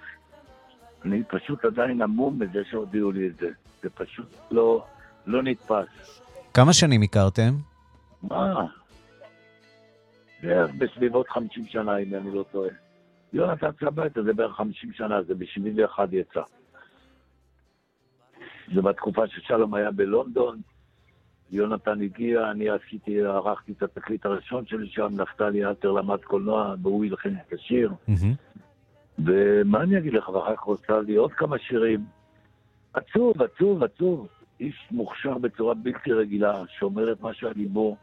אני 1.05 1.23
פשוט 1.27 1.65
עדיין 1.65 2.01
המום 2.01 2.39
מזה 2.39 2.59
שהודיעו 2.69 3.11
לי 3.11 3.27
את 3.27 3.35
זה. 3.39 3.49
זה 3.83 3.89
פשוט 3.89 4.35
לא, 4.51 4.85
לא 5.25 5.43
נתפס. 5.43 6.21
כמה 6.53 6.73
שנים 6.73 7.01
הכרתם? 7.01 7.53
מה? 8.23 8.65
בערך 10.43 10.71
בסביבות 10.77 11.29
50 11.29 11.65
שנה, 11.67 11.97
אם 11.97 12.15
אני 12.15 12.35
לא 12.35 12.45
טועה. 12.51 12.69
יונתן 13.35 13.69
צבייטה 13.79 14.23
זה 14.23 14.33
בערך 14.33 14.55
50 14.55 14.93
שנה, 14.93 15.21
זה 15.21 15.35
ב-71 15.35 15.99
יצא. 16.11 16.41
זה 18.75 18.81
בתקופה 18.81 19.27
ששלום 19.27 19.73
היה 19.73 19.91
בלונדון, 19.91 20.59
יונתן 21.51 22.01
הגיע, 22.01 22.51
אני 22.51 22.69
עשיתי, 22.69 23.21
ערכתי 23.21 23.71
את 23.71 23.83
התקליט 23.83 24.25
הראשון 24.25 24.65
שלי 24.65 24.87
שם, 24.89 25.07
נפתלי 25.11 25.65
אלתר 25.65 25.91
למד 25.91 26.23
קולנוע, 26.23 26.75
והוא 26.81 27.05
ילחם 27.05 27.29
את 27.47 27.53
השיר. 27.53 27.91
ומה 29.19 29.81
אני 29.81 29.97
אגיד 29.97 30.13
לך, 30.13 30.29
ואחר 30.29 30.55
כך 30.55 30.61
רוצה 30.61 31.01
לי 31.01 31.15
עוד 31.15 31.33
כמה 31.33 31.59
שירים. 31.59 32.05
עצוב, 32.93 33.41
עצוב, 33.41 33.83
עצוב. 33.83 34.27
איש 34.59 34.87
מוכשר 34.91 35.37
בצורה 35.37 35.73
בלתי 35.73 36.13
רגילה, 36.13 36.63
שאומר 36.67 37.11
את 37.11 37.21
מה 37.21 37.29
ליבו, 37.55 37.97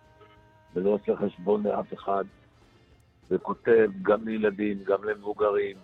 ולא 0.74 0.90
עושה 0.90 1.16
חשבון 1.16 1.66
לאף 1.66 1.94
אחד. 1.94 2.24
וכותב 3.32 3.88
גם 4.02 4.28
לילדים, 4.28 4.78
גם 4.86 4.98
למבוגרים. 5.04 5.76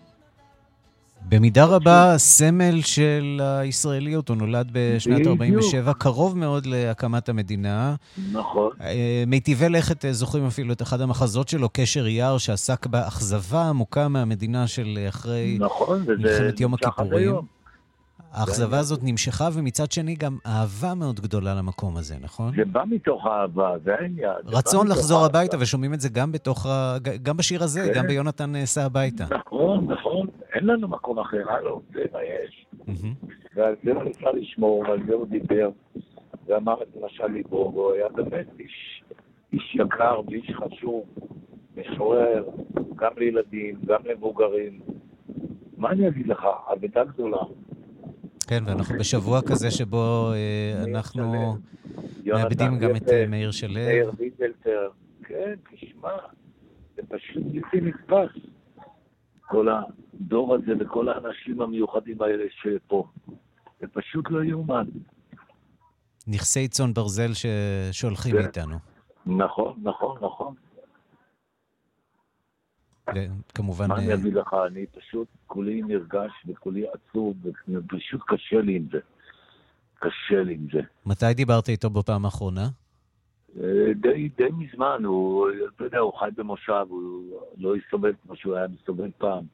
במידה 1.29 1.65
רבה 1.65 2.15
סמל 2.17 2.81
של 2.83 3.41
הישראליות, 3.43 4.29
הוא 4.29 4.37
נולד 4.37 4.69
בשנת 4.73 5.27
47, 5.27 5.93
קרוב 5.95 6.39
מאוד 6.39 6.67
להקמת 6.67 7.29
המדינה. 7.29 7.95
נכון. 8.33 8.71
אה, 8.81 9.25
מיטיבי 9.27 9.69
לכת 9.69 10.05
אה, 10.05 10.13
זוכרים 10.13 10.47
אפילו 10.47 10.73
את 10.73 10.83
אחד 10.83 11.01
המחזות 11.01 11.49
שלו, 11.49 11.69
קשר 11.73 12.07
יער, 12.07 12.39
שעסק 12.39 12.87
באכזבה 12.87 13.69
עמוקה 13.69 14.09
מהמדינה 14.09 14.67
של 14.67 14.99
אחרי 15.09 15.57
נכון, 15.61 16.05
מלחמת 16.09 16.61
יום 16.61 16.75
הכיפורים. 16.75 17.35
האכזבה 18.33 18.79
הזאת 18.79 19.01
נמשכה, 19.03 19.49
ומצד 19.55 19.93
שני 19.93 20.15
גם 20.15 20.39
אהבה 20.47 20.95
מאוד 20.95 21.21
גדולה 21.21 21.55
למקום 21.55 21.97
הזה, 21.97 22.15
נכון? 22.21 22.53
זה 22.57 22.65
בא 22.65 22.85
מתוך 22.91 23.27
אהבה, 23.27 23.75
זה 23.85 23.95
העניין. 23.95 24.37
רצון 24.47 24.87
לחזור 24.87 25.25
הביתה, 25.25 25.57
ושומעים 25.61 25.95
את 25.95 26.01
זה 26.01 26.09
גם 26.09 26.33
בתוך 26.33 26.67
ה... 26.67 26.97
גם 27.23 27.37
בשיר 27.37 27.63
הזה, 27.63 27.81
כן. 27.81 28.01
גם 28.01 28.07
ביונתן 28.07 28.57
אה, 28.57 28.67
סע 28.67 28.85
הביתה. 28.85 29.25
נכון, 29.31 29.87
נכון. 29.93 30.27
אין 30.55 30.67
לנו 30.67 30.89
מקום 30.89 31.19
אחר, 31.19 31.51
הלו, 31.51 31.81
זה 31.93 32.01
מה 32.13 32.19
יש. 32.23 32.67
ועל 33.55 33.75
זה 33.85 33.93
הוא 33.93 34.03
ניסה 34.03 34.31
לשמור, 34.35 34.79
ועל 34.79 34.99
זה 35.07 35.15
הוא 35.15 35.27
דיבר, 35.27 35.71
ואמר 36.47 36.83
את 36.83 36.89
משל 37.05 37.27
ליבו, 37.27 37.71
והוא 37.75 37.93
היה 37.93 38.09
באמת 38.09 38.47
איש, 38.59 39.03
איש 39.53 39.75
יקר 39.75 40.21
ואיש 40.27 40.51
חשוב, 40.57 41.05
משורר, 41.77 42.45
גם 42.97 43.11
לילדים, 43.17 43.81
גם 43.87 44.01
למבוגרים. 44.05 44.81
מה 45.77 45.91
אני 45.91 46.09
אגיד 46.09 46.27
לך, 46.27 46.47
אבדה 46.73 47.05
גדולה. 47.05 47.43
כן, 48.49 48.65
ואנחנו 48.67 48.99
בשבוע 48.99 49.43
כזה 49.43 49.71
שבו 49.71 50.33
אה, 50.33 50.85
אנחנו 50.85 51.57
מאבדים 52.25 52.79
גם 52.79 52.97
את 52.97 53.09
אה, 53.09 53.27
מאיר 53.29 53.51
שלו. 53.51 53.75
מאיר 53.75 54.11
וידלטר, 54.19 54.89
כן, 55.23 55.55
תשמע, 55.71 56.11
זה 56.97 57.03
פשוט 57.09 57.43
בלתי 57.53 57.81
נתפס. 57.81 58.43
כל 59.41 59.69
הדור 59.69 60.55
הזה 60.55 60.73
וכל 60.81 61.09
האנשים 61.09 61.61
המיוחדים 61.61 62.23
האלה 62.23 62.45
שפה. 62.51 63.07
זה 63.81 63.87
פשוט 63.93 64.31
לא 64.31 64.45
יאומן. 64.45 64.87
נכסי 66.27 66.69
צאן 66.69 66.95
ברזל 66.95 67.31
ששולחים 67.35 68.33
כן. 68.33 68.43
מאיתנו. 68.43 68.77
נכון, 69.27 69.75
נכון, 69.83 70.19
נכון. 70.23 70.55
כמובן... 73.55 73.89
מה 73.89 73.97
אני 73.97 74.09
אה, 74.09 74.15
אגיד 74.15 74.35
לך, 74.35 74.57
אני 74.67 74.87
פשוט 74.87 75.29
כולי 75.47 75.83
נרגש 75.83 76.31
וכולי 76.47 76.85
עצוב, 76.89 77.37
ופשוט 77.69 78.21
קשה 78.27 78.61
לי 78.61 78.77
עם 78.77 78.87
זה. 78.93 78.99
קשה 79.99 80.43
לי 80.43 80.55
עם 80.55 80.67
זה. 80.73 80.81
מתי 81.07 81.35
דיברת 81.35 81.69
איתו 81.69 81.91
בפעם 81.91 82.25
האחרונה? 82.25 82.69
אה, 83.61 83.93
די, 83.95 84.29
די 84.37 84.49
מזמן, 84.59 85.05
הוא, 85.05 85.49
אתה 85.77 85.85
יודע, 85.85 85.99
הוא 85.99 86.13
חי 86.19 86.29
במושב, 86.37 86.87
הוא 86.89 87.41
לא 87.59 87.77
הסתובב 87.77 88.13
כמו 88.27 88.37
שהוא 88.37 88.55
היה 88.57 88.69
מסתובב 88.69 89.11
פעם. 89.19 89.45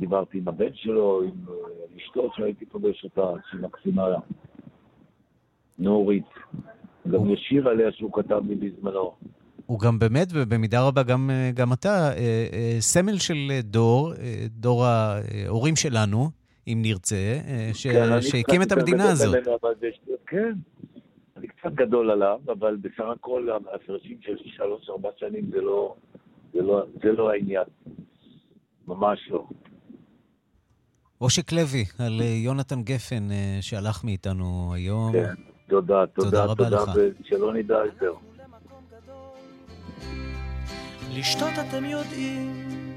דיברתי 0.00 0.38
עם 0.38 0.48
הבן 0.48 0.74
שלו, 0.74 1.22
עם 1.22 1.30
אה, 1.48 1.54
אשתו 1.96 2.30
שהייתי 2.34 2.66
פוגש 2.66 3.04
אותה, 3.04 3.40
שהיא 3.50 3.60
מקסימה 3.60 4.02
נורית. 5.78 6.24
גם 7.10 7.30
יש 7.30 7.40
שיר 7.48 7.68
עליה 7.68 7.92
שהוא 7.92 8.12
כתב 8.12 8.42
לי 8.48 8.54
בזמנו. 8.54 9.14
הוא 9.72 9.80
גם 9.80 9.98
באמת, 9.98 10.28
ובמידה 10.32 10.86
רבה 10.86 11.02
גם, 11.02 11.30
גם 11.54 11.72
אתה, 11.72 11.88
אה, 11.88 12.46
אה, 12.52 12.76
סמל 12.80 13.18
של 13.18 13.36
דור, 13.62 14.12
אה, 14.12 14.44
דור 14.48 14.84
ההורים 14.84 15.76
שלנו, 15.76 16.30
אם 16.66 16.78
נרצה, 16.82 17.38
ש... 17.72 17.86
כן, 17.86 18.22
שהקים 18.22 18.62
את 18.62 18.72
המדינה 18.72 19.10
הזאת. 19.10 19.36
כן, 20.26 20.52
אני 21.36 21.46
קצת 21.46 21.72
גדול 21.74 22.10
עליו, 22.10 22.40
אבל 22.48 22.76
בסך 22.76 23.04
הכל 23.12 23.48
ההפרשים 23.72 24.18
של 24.20 24.36
שלוש-ארבע 24.56 25.08
שנים 25.16 25.50
זה 25.50 25.60
לא, 25.60 25.94
זה, 26.54 26.62
לא, 26.62 26.84
זה 27.02 27.12
לא 27.12 27.30
העניין. 27.30 27.64
ממש 28.88 29.18
לא. 29.30 29.46
אושיק 31.20 31.52
לוי, 31.52 31.84
על 31.98 32.20
יונתן 32.44 32.82
גפן 32.82 33.28
שהלך 33.60 34.04
מאיתנו 34.04 34.72
היום. 34.74 35.12
כן, 35.12 35.34
תודה, 35.68 36.06
תודה, 36.06 36.46
תודה 36.46 36.78
תודה. 36.78 36.92
ושלא 37.20 37.54
נדע 37.54 37.78
יותר. 37.86 38.31
לשתות 41.12 41.52
אתם 41.68 41.84
יודעים, 41.84 42.94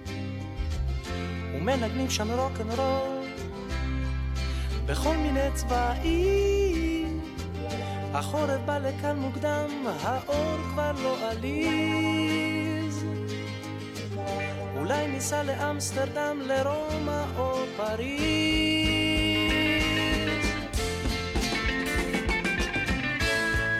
ומנגנים 1.55 2.09
שם 2.09 2.31
רוקנרול, 2.31 3.25
בכל 4.85 5.17
מיני 5.17 5.51
צבעים, 5.53 7.19
החורף 8.13 8.61
בא 8.65 8.77
לכאן 8.77 9.19
מוקדם, 9.19 9.69
האור 10.01 10.57
כבר 10.71 10.91
לא 11.03 11.29
עליז. 11.29 13.05
אולי 14.77 15.07
ניסע 15.07 15.43
לאמסטרדם, 15.43 16.39
לרומא 16.45 17.23
או 17.37 17.63
פריז. 17.77 18.95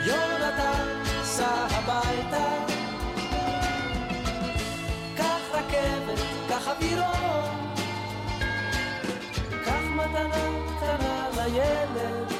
יונתן, 0.06 1.02
סע 1.22 1.66
הביתה, 1.70 2.55
רכבת, 6.56 6.82
קח 9.64 9.64
קח 9.64 9.82
מתנה 9.94 10.48
קטנה 10.78 11.28
לילד. 11.36 12.32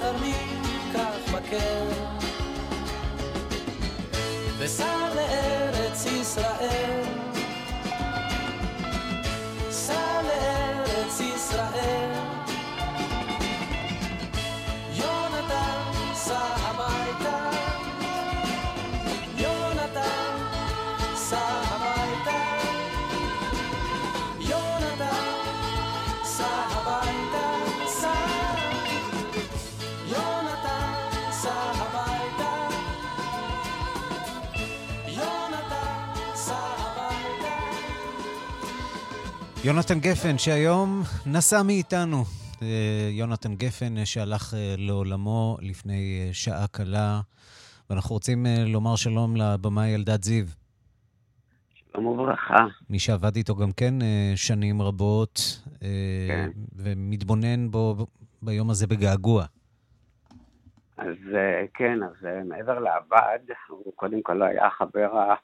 תרמיד, 0.00 0.66
קח 0.92 1.34
מקל, 1.34 1.88
וסע 4.58 5.08
לארץ 5.14 6.06
ישראל. 6.06 7.02
סע 9.70 10.22
לארץ 10.22 11.20
ישראל. 11.20 12.11
יונתן 39.64 39.98
גפן, 40.00 40.38
שהיום 40.38 41.02
נסע 41.26 41.62
מאיתנו. 41.62 42.16
אה, 42.62 43.08
יונתן 43.10 43.54
גפן, 43.54 43.96
אה, 43.98 44.06
שהלך 44.06 44.54
אה, 44.54 44.74
לעולמו 44.78 45.56
לפני 45.60 46.30
שעה 46.32 46.66
קלה, 46.72 47.20
ואנחנו 47.90 48.14
רוצים 48.14 48.46
לומר 48.66 48.96
שלום 48.96 49.36
לבמאי 49.36 49.94
אלדד 49.94 50.22
זיו. 50.22 50.44
שלום 51.74 52.06
וברכה. 52.06 52.56
מי 52.90 52.98
שעבד 52.98 53.36
איתו 53.36 53.56
גם 53.56 53.72
כן 53.76 53.94
שנים 54.36 54.82
רבות, 54.82 55.40
כן. 56.28 56.50
ומתבונן 56.76 57.70
בו 57.70 58.06
ביום 58.42 58.70
הזה 58.70 58.86
בגעגוע. 58.86 59.44
אז 60.96 61.16
כן, 61.74 62.02
אז 62.02 62.26
מעבר 62.44 62.78
לעבד, 62.78 63.38
הוא 63.68 63.92
קודם 63.96 64.22
כל 64.22 64.42
היה 64.42 64.66
החבר, 64.66 65.34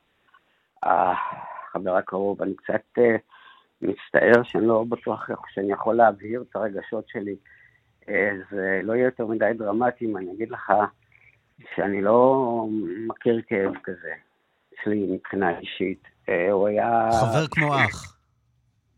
החבר 0.82 1.96
הקרוב. 1.96 2.42
אני 2.42 2.54
קצת 2.54 3.00
מצטער 3.82 4.42
שאני 4.42 4.66
לא 4.66 4.84
בטוח 4.88 5.30
איך 5.30 5.38
שאני 5.54 5.72
יכול 5.72 5.94
להבהיר 5.94 6.44
את 6.50 6.56
הרגשות 6.56 7.08
שלי. 7.08 7.36
אה, 8.08 8.30
זה 8.50 8.80
לא 8.82 8.92
יהיה 8.92 9.04
יותר 9.04 9.26
מדי 9.26 9.50
דרמטי 9.58 10.04
אם 10.04 10.16
אני 10.16 10.32
אגיד 10.32 10.50
לך 10.50 10.72
שאני 11.74 12.02
לא 12.02 12.66
מכיר 13.06 13.42
כאב 13.46 13.74
כזה, 13.84 14.12
אצלי 14.74 15.06
מבחינה 15.10 15.58
אישית. 15.58 16.02
אה, 16.28 16.50
הוא 16.50 16.68
היה... 16.68 17.08
חבר 17.20 17.46
כמו 17.50 17.74
אח. 17.74 18.18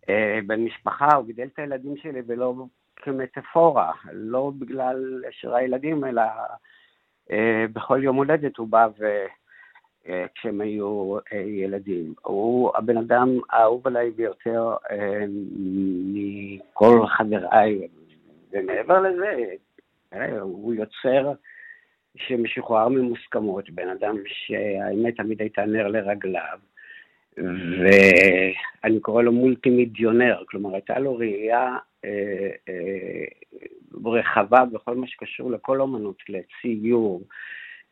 אה, 0.08 0.38
בן 0.46 0.64
משפחה, 0.64 1.14
הוא 1.14 1.26
גידל 1.26 1.46
את 1.54 1.58
הילדים 1.58 1.96
שלי 1.96 2.20
ולא 2.26 2.54
כמטאפורה, 2.96 3.92
לא 4.12 4.52
בגלל 4.58 5.22
של 5.30 5.54
הילדים, 5.54 6.04
אלא 6.04 6.22
בכל 7.72 8.00
יום 8.02 8.16
הולדת 8.16 8.56
הוא 8.56 8.68
בא 8.68 8.88
ו... 8.98 9.04
אה, 10.08 10.26
כשהם 10.34 10.60
היו 10.60 11.16
אה, 11.32 11.38
ילדים. 11.38 12.14
הוא 12.22 12.72
הבן 12.76 12.96
אדם 12.96 13.38
האהוב 13.50 13.86
עליי 13.86 14.10
ביותר 14.10 14.74
אה, 14.90 15.24
מכל 16.14 17.06
חבריי, 17.06 17.88
ומעבר 18.52 19.00
לזה, 19.00 19.44
הוא 20.40 20.74
יוצר 20.74 21.32
שמשוחרר 22.16 22.88
ממוסכמות, 22.88 23.70
בן 23.70 23.88
אדם 23.88 24.16
שהאמת 24.26 25.16
תמיד 25.16 25.40
הייתה 25.40 25.64
נר 25.64 25.88
לרגליו. 25.88 26.58
ואני 27.36 29.00
קורא 29.00 29.22
לו 29.22 29.32
מולטימידיונר, 29.32 30.42
כלומר 30.46 30.74
הייתה 30.74 30.98
לו 30.98 31.16
ראייה 31.16 31.76
רחבה 34.04 34.64
בכל 34.72 34.96
מה 34.96 35.06
שקשור 35.06 35.50
לכל 35.50 35.80
אומנות, 35.80 36.22
לציור, 36.28 37.22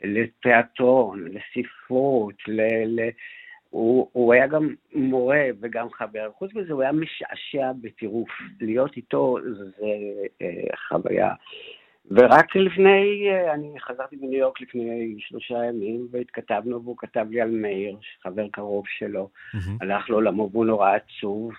לתיאטרון, 0.04 1.28
לספרות, 1.28 2.34
ל... 2.48 2.60
ל... 2.86 3.08
הוא, 3.70 4.08
הוא 4.12 4.32
היה 4.32 4.46
גם 4.46 4.74
מורה 4.94 5.44
וגם 5.60 5.90
חבר. 5.90 6.30
חוץ 6.38 6.54
מזה, 6.54 6.72
הוא 6.72 6.82
היה 6.82 6.92
משעשע 6.92 7.72
בטירוף. 7.80 8.28
להיות 8.60 8.96
איתו 8.96 9.36
זה 9.58 9.86
אה, 10.42 10.76
חוויה. 10.88 11.32
ורק 12.10 12.56
לפני, 12.56 13.28
אה, 13.30 13.54
אני 13.54 13.80
חזרתי 13.80 14.16
מניו 14.16 14.38
יורק 14.38 14.60
לפני 14.60 15.14
שלושה 15.18 15.64
ימים, 15.64 16.08
והתכתבנו, 16.10 16.82
והוא 16.82 16.96
כתב 16.98 17.26
לי 17.30 17.40
על 17.40 17.50
מאיר, 17.50 17.96
חבר 18.22 18.48
קרוב 18.48 18.84
שלו, 18.98 19.28
הלך 19.80 20.10
לעולמו 20.10 20.50
והוא 20.52 20.66
נורא 20.66 20.94
עצוב. 20.94 21.52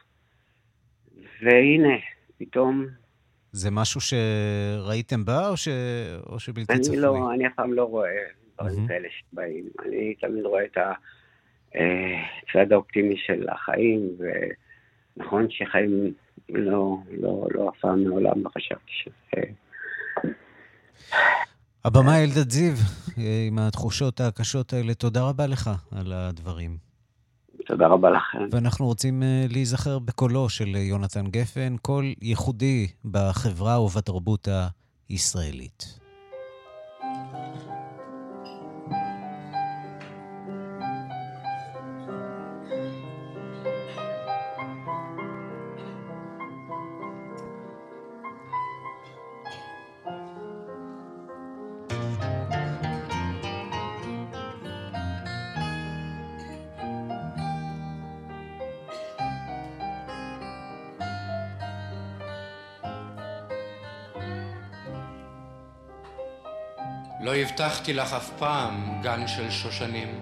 והנה, 1.42 1.96
פתאום... 2.38 2.88
זה 3.52 3.72
משהו 3.72 4.02
שראיתם 4.02 5.26
בה, 5.26 5.50
או, 5.50 5.58
ש... 5.58 5.68
או 6.30 6.40
שבלתי 6.40 6.74
אני 6.74 6.82
צפוי? 6.82 6.98
לא, 6.98 7.34
אני 7.34 7.48
אף 7.48 7.52
פעם 7.56 7.74
לא 7.74 7.84
רואה 7.84 8.10
דברים 8.62 8.88
כאלה 8.88 9.08
שבאים. 9.20 9.70
אני 9.86 10.16
תמיד 10.22 10.46
רואה 10.46 10.66
את 10.66 10.78
הצד 10.78 12.72
האופטימי 12.72 13.16
של 13.18 13.50
החיים, 13.50 14.10
ונכון 15.18 15.48
שחיים 15.50 16.14
לא, 16.50 16.98
לא, 17.22 17.48
לא 17.52 17.70
אף 17.70 17.80
פעם 17.82 18.04
מעולם 18.04 18.44
לא 18.44 18.50
חשבתי 18.50 18.92
שזה... 18.92 19.42
הבמאי 21.86 22.24
אלדד 22.24 22.50
זיו, 22.50 22.74
אה, 23.18 23.46
עם 23.48 23.60
התחושות 23.60 24.22
הקשות 24.22 24.74
האלה, 24.74 24.94
תודה 24.94 25.30
רבה 25.30 25.48
לך 25.48 25.70
על 25.92 26.14
הדברים. 26.14 26.89
תודה 27.70 27.88
רבה 27.88 28.10
לכם. 28.10 28.38
ואנחנו 28.52 28.86
רוצים 28.86 29.24
אה, 29.24 29.46
להיזכר 29.50 30.00
בקולו 30.00 30.50
של 30.50 30.76
אה, 30.76 30.80
יונתן 30.80 31.28
גפן, 31.28 31.76
קול 31.82 32.14
ייחודי 32.22 32.88
בחברה 33.06 33.82
ובתרבות 33.82 34.48
הישראלית. 35.10 35.99
הבטחתי 67.62 67.94
לך 67.94 68.14
אף 68.14 68.30
פעם 68.38 69.02
גן 69.04 69.28
של 69.28 69.52
שושנים. 69.52 70.20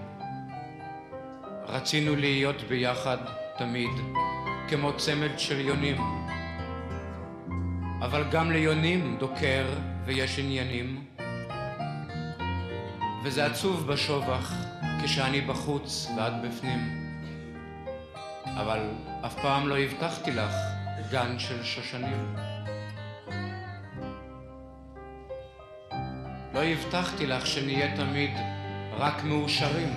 רצינו 1.68 2.16
להיות 2.16 2.62
ביחד 2.62 3.18
תמיד, 3.58 3.90
כמו 4.70 4.98
צמד 4.98 5.40
של 5.40 5.60
יונים. 5.60 5.98
אבל 8.02 8.24
גם 8.32 8.52
ליונים 8.52 9.18
דוקר 9.20 9.66
ויש 10.06 10.40
עניינים. 10.40 11.06
וזה 13.24 13.46
עצוב 13.46 13.88
בשובח, 13.88 14.54
כשאני 15.04 15.42
בחוץ 15.42 16.08
ואת 16.18 16.34
בפנים. 16.42 17.12
אבל 18.46 18.80
אף 19.26 19.36
פעם 19.42 19.68
לא 19.68 19.78
הבטחתי 19.78 20.32
לך 20.32 20.54
גן 21.12 21.40
של 21.40 21.64
שושנים. 21.64 22.36
לא 26.58 26.64
הבטחתי 26.64 27.28
לך 27.28 27.48
שנהיה 27.48 27.96
תמיד 27.96 28.32
רק 28.98 29.24
מאושרים, 29.24 29.94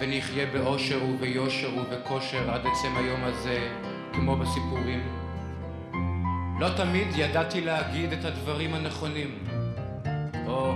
ונחיה 0.00 0.46
באושר 0.46 1.04
וביושר 1.04 1.68
ובכושר 1.78 2.50
עד 2.50 2.60
עצם 2.60 2.96
היום 2.96 3.24
הזה, 3.24 3.68
כמו 4.12 4.36
בסיפורים. 4.36 5.08
לא 6.60 6.68
תמיד 6.76 7.08
ידעתי 7.16 7.60
להגיד 7.60 8.12
את 8.12 8.24
הדברים 8.24 8.74
הנכונים, 8.74 9.44
או 10.46 10.74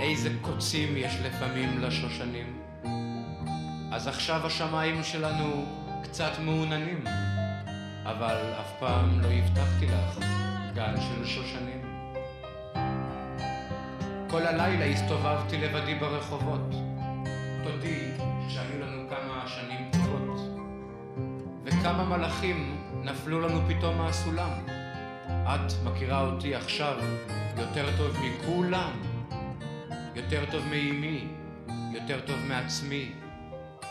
איזה 0.00 0.30
קוצים 0.40 0.96
יש 0.96 1.16
לפעמים 1.24 1.78
לשושנים. 1.82 2.58
אז 3.92 4.08
עכשיו 4.08 4.46
השמיים 4.46 5.04
שלנו 5.04 5.64
קצת 6.02 6.32
מעוננים, 6.44 7.04
אבל 8.04 8.36
אף 8.60 8.72
פעם 8.78 9.20
לא 9.20 9.28
הבטחתי 9.28 9.86
לך 9.86 10.26
גן 10.74 10.94
של 11.00 11.26
שושנים. 11.26 11.73
כל 14.34 14.46
הלילה 14.46 14.84
הסתובבתי 14.84 15.58
לבדי 15.58 15.94
ברחובות. 15.94 16.70
תודי 17.64 18.10
שהיו 18.48 18.80
לנו 18.80 19.08
כמה 19.08 19.44
שנים 19.46 19.90
טובות. 19.92 20.40
וכמה 21.64 22.04
מלאכים 22.04 22.86
נפלו 23.02 23.40
לנו 23.40 23.60
פתאום 23.68 23.98
מהסולם. 23.98 24.50
את 25.28 25.72
מכירה 25.84 26.20
אותי 26.20 26.54
עכשיו 26.54 26.98
יותר 27.58 27.86
טוב 27.96 28.16
מכולם. 28.20 28.90
יותר 30.14 30.44
טוב 30.50 30.64
מאימי, 30.70 31.28
יותר 31.92 32.20
טוב 32.26 32.36
מעצמי. 32.48 33.12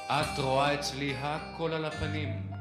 את 0.07 0.39
רואה 0.39 0.73
אצלי 0.73 1.15
הכל 1.21 1.73
על 1.73 1.85
הפנים, 1.85 2.51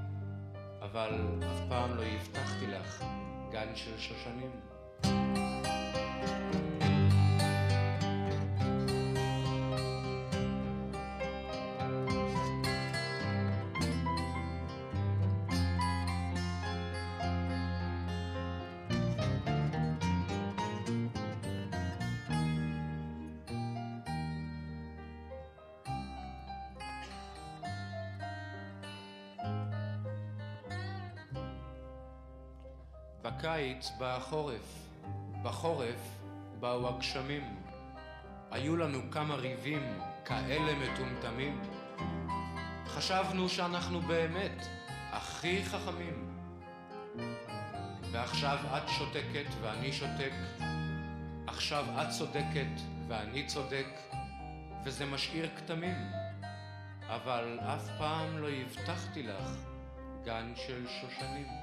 אבל 0.83 1.11
אף 1.41 1.61
פעם 1.69 1.97
לא 1.97 2.03
הבטחתי 2.03 2.67
לך 2.67 3.05
גן 3.53 3.69
של 3.75 3.99
שושנים. 3.99 5.42
בקיץ 33.63 33.91
בא 33.99 34.17
החורף, 34.17 34.89
בחורף 35.43 36.19
באו 36.61 36.89
הגשמים. 36.89 37.57
היו 38.51 38.77
לנו 38.77 38.99
כמה 39.11 39.35
ריבים 39.35 40.01
כאלה 40.25 40.73
מטומטמים. 40.75 41.63
חשבנו 42.87 43.49
שאנחנו 43.49 44.01
באמת 44.01 44.67
הכי 45.13 45.65
חכמים. 45.65 46.39
ועכשיו 48.13 48.59
את 48.77 48.89
שותקת 48.89 49.47
ואני 49.61 49.93
שותק. 49.93 50.33
עכשיו 51.47 51.85
את 52.03 52.11
צודקת 52.19 52.81
ואני 53.09 53.47
צודק, 53.47 53.87
וזה 54.85 55.07
משאיר 55.07 55.49
כתמים. 55.57 55.97
אבל 57.07 57.59
אף 57.61 57.89
פעם 57.99 58.39
לא 58.39 58.49
הבטחתי 58.49 59.23
לך 59.23 59.57
גן 60.25 60.53
של 60.57 60.87
שושנים. 60.89 61.62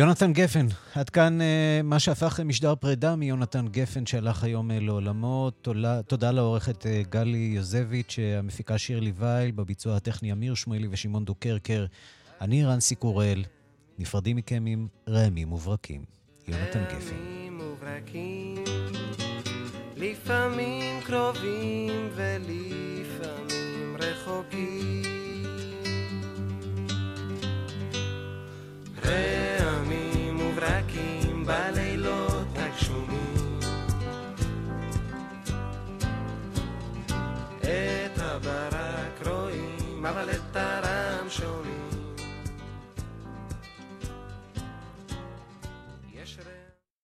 יונתן 0.00 0.32
גפן, 0.32 0.66
עד 0.94 1.10
כאן 1.10 1.40
אה, 1.40 1.80
מה 1.84 1.98
שהפך 1.98 2.40
למשדר 2.42 2.74
פרידה 2.74 3.16
מיונתן 3.16 3.68
גפן 3.68 4.06
שהלך 4.06 4.44
היום 4.44 4.70
אה, 4.70 4.80
לעולמו. 4.80 5.50
תולה, 5.62 6.02
תודה 6.02 6.30
לעורכת 6.30 6.86
אה, 6.86 7.02
גלי 7.10 7.52
יוזביץ', 7.54 8.18
המפיקה 8.38 8.78
שירלי 8.78 9.12
וייל, 9.16 9.50
בביצוע 9.50 9.96
הטכני 9.96 10.32
אמיר 10.32 10.54
שמואלי 10.54 10.88
ושמעון 10.90 11.24
דוקרקר. 11.24 11.86
אני 12.40 12.64
רנסי 12.64 12.94
קורל, 12.94 13.44
נפרדים 13.98 14.36
מכם 14.36 14.64
עם 14.66 14.86
רעמים 15.08 15.52
וברקים. 15.52 16.04
יונתן 16.48 16.84
גפן. 16.84 17.16
רעמים 17.16 17.60
וברקים, 17.60 18.64
לפעמים 19.96 21.00
קרובים 21.04 22.08
ולפעמים 22.14 23.96
רחוקים. 23.98 25.00
וברקים 31.40 31.46
בלילות 31.46 32.48
הגשומים. 32.56 33.58
את 37.60 38.18
הברק 38.18 39.26
רואים, 39.26 40.06
אבל 40.06 40.30
את 40.30 40.56
שומעים. 40.56 40.89